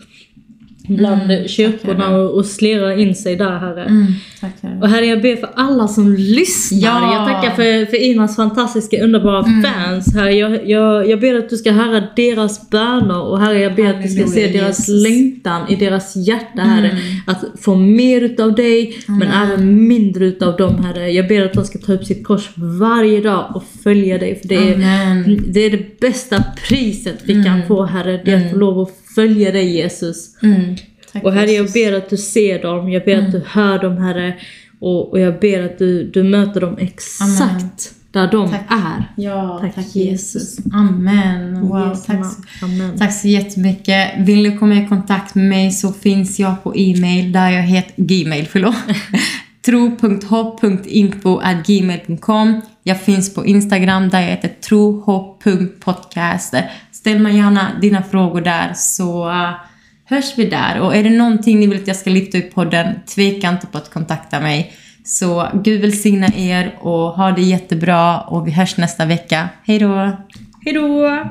Bland 0.88 1.22
Mm, 1.32 1.48
kyrkorna 1.48 2.10
och, 2.18 2.38
och 2.38 2.46
slira 2.46 2.96
in 2.96 3.16
sig 3.16 3.36
där 3.36 3.60
Herre. 3.60 3.84
Mm, 3.84 4.06
tack 4.42 4.52
Herre. 4.62 4.80
Och 4.82 4.90
Herre 4.90 5.06
jag 5.06 5.22
ber 5.22 5.36
för 5.36 5.50
alla 5.56 5.88
som 5.88 6.14
lyssnar. 6.14 6.80
Ja. 6.80 7.14
Jag 7.14 7.28
tackar 7.28 7.56
för, 7.56 7.86
för 7.86 8.04
Inas 8.04 8.36
fantastiska 8.36 9.04
underbara 9.04 9.40
Mm. 9.46 9.64
fans. 9.64 10.16
Herre 10.16 10.32
jag, 10.34 10.70
jag, 10.70 11.10
jag 11.10 11.20
ber 11.20 11.36
att 11.36 11.50
du 11.50 11.58
ska 11.58 11.72
höra 11.72 12.04
deras 12.16 12.70
böner 12.70 13.22
och 13.22 13.40
Herre 13.40 13.60
jag 13.60 13.76
ber 13.76 13.90
att 13.90 14.02
du 14.04 14.10
ska 14.10 14.28
se 14.28 14.42
Halleluja, 14.42 14.62
deras 14.64 14.80
Jesus. 14.90 15.04
längtan 15.04 15.70
i 15.70 15.76
deras 15.76 16.16
hjärta 16.16 16.62
Herre. 16.62 16.90
Mm. 16.90 17.02
Att 17.28 17.44
få 17.62 17.76
mer 17.76 18.22
utav 18.22 18.56
dig 18.56 18.98
men 19.08 19.28
Amen. 19.28 19.52
även 19.52 19.88
mindre 19.88 20.26
utav 20.26 20.58
dem 20.58 20.86
Herre. 20.86 21.10
Jag 21.12 21.28
ber 21.28 21.46
att 21.46 21.54
de 21.54 21.66
ska 21.66 21.80
ta 21.80 21.94
upp 21.94 22.06
sitt 22.06 22.24
kors 22.24 22.50
varje 22.56 23.22
dag 23.22 23.52
och 23.56 23.64
följa 23.84 24.18
dig. 24.18 24.40
För 24.42 24.48
det 24.48 24.56
är, 24.56 24.74
Amen. 24.76 25.44
det 25.48 25.60
är 25.60 25.70
det 25.72 26.00
bästa 26.00 26.44
priset 26.68 27.18
vi 27.26 27.44
kan 27.44 27.68
få 27.68 27.86
Herre. 27.86 28.22
Det 28.26 28.32
är 28.32 28.46
att 28.46 28.52
få 28.52 28.58
lov 28.58 28.80
att 28.80 28.92
följa 29.16 29.52
dig 29.52 29.76
Jesus. 29.76 30.44
Mm, 30.44 30.76
tack, 31.14 31.24
Och 31.24 31.34
Herre 31.34 31.52
jag 31.52 31.62
Jesus. 31.62 31.74
ber 31.74 31.94
att 31.94 32.10
du 32.10 32.18
ser 32.18 32.62
dem, 32.62 32.92
jag 32.92 33.06
ber 33.06 33.18
att 33.18 33.32
du 33.32 33.42
hör 33.48 33.80
dem 33.80 33.98
Herre. 33.98 34.36
Och, 34.80 35.12
och 35.12 35.20
jag 35.20 35.40
ber 35.40 35.64
att 35.66 35.78
du, 35.80 36.04
du 36.12 36.24
möter 36.24 36.62
dem 36.62 36.78
exakt 36.78 37.42
Amen. 37.42 37.70
där 38.12 38.32
de 38.32 38.50
Tack. 38.50 38.62
är. 38.70 39.12
Ja, 39.18 39.58
Tack, 39.62 39.76
tack, 39.76 39.96
Jesus. 39.96 40.34
Jesus. 40.60 40.66
Amen. 40.74 41.62
Wow, 41.62 41.90
Jesu 41.90 42.02
tack. 42.08 42.26
Amen. 42.62 42.98
tack 42.98 43.14
så 43.14 43.28
jättemycket. 43.28 44.12
Vill 44.20 44.44
du 44.44 44.58
komma 44.58 44.76
i 44.76 44.88
kontakt 44.88 45.36
med 45.36 45.46
mig 45.50 45.72
så 45.72 45.94
finns 45.94 46.40
jag 46.40 46.64
på 46.64 46.74
e-mail 46.78 47.32
där 47.32 47.50
jag 47.50 47.62
heter 47.64 47.94
gmail, 48.04 48.46
förlåt. 48.52 48.76
tro.hopp.info.gmail.com 49.66 52.62
Jag 52.84 53.02
finns 53.02 53.34
på 53.34 53.46
Instagram 53.46 54.10
där 54.10 54.22
jag 54.22 54.28
heter 54.28 54.48
trohopp.podcast. 54.48 56.54
Ställ 56.92 57.20
mig 57.20 57.38
gärna 57.38 57.72
dina 57.82 58.04
frågor 58.04 58.42
där 58.42 58.72
så 58.76 59.30
eh, 59.30 59.52
hörs 60.06 60.34
vi 60.38 60.46
där. 60.46 60.80
Och 60.80 60.96
är 60.96 61.04
det 61.04 61.10
någonting 61.10 61.60
ni 61.60 61.68
vill 61.68 61.82
att 61.82 61.88
jag 61.88 61.96
ska 61.96 62.10
lyfta 62.10 62.38
upp 62.38 62.54
podden, 62.54 62.96
tveka 63.16 63.50
inte 63.50 63.68
på 63.68 63.78
att 63.78 63.94
kontakta 63.94 64.40
mig. 64.40 64.74
Så 65.06 65.48
Gud 65.54 65.82
välsigna 65.82 66.28
er 66.36 66.76
och 66.80 67.12
ha 67.12 67.32
det 67.32 67.42
jättebra 67.42 68.22
och 68.22 68.48
vi 68.48 68.52
hörs 68.52 68.78
nästa 68.78 69.06
vecka. 69.06 69.50
Hej 69.64 69.80
då! 69.80 70.18
Hejdå! 70.66 71.24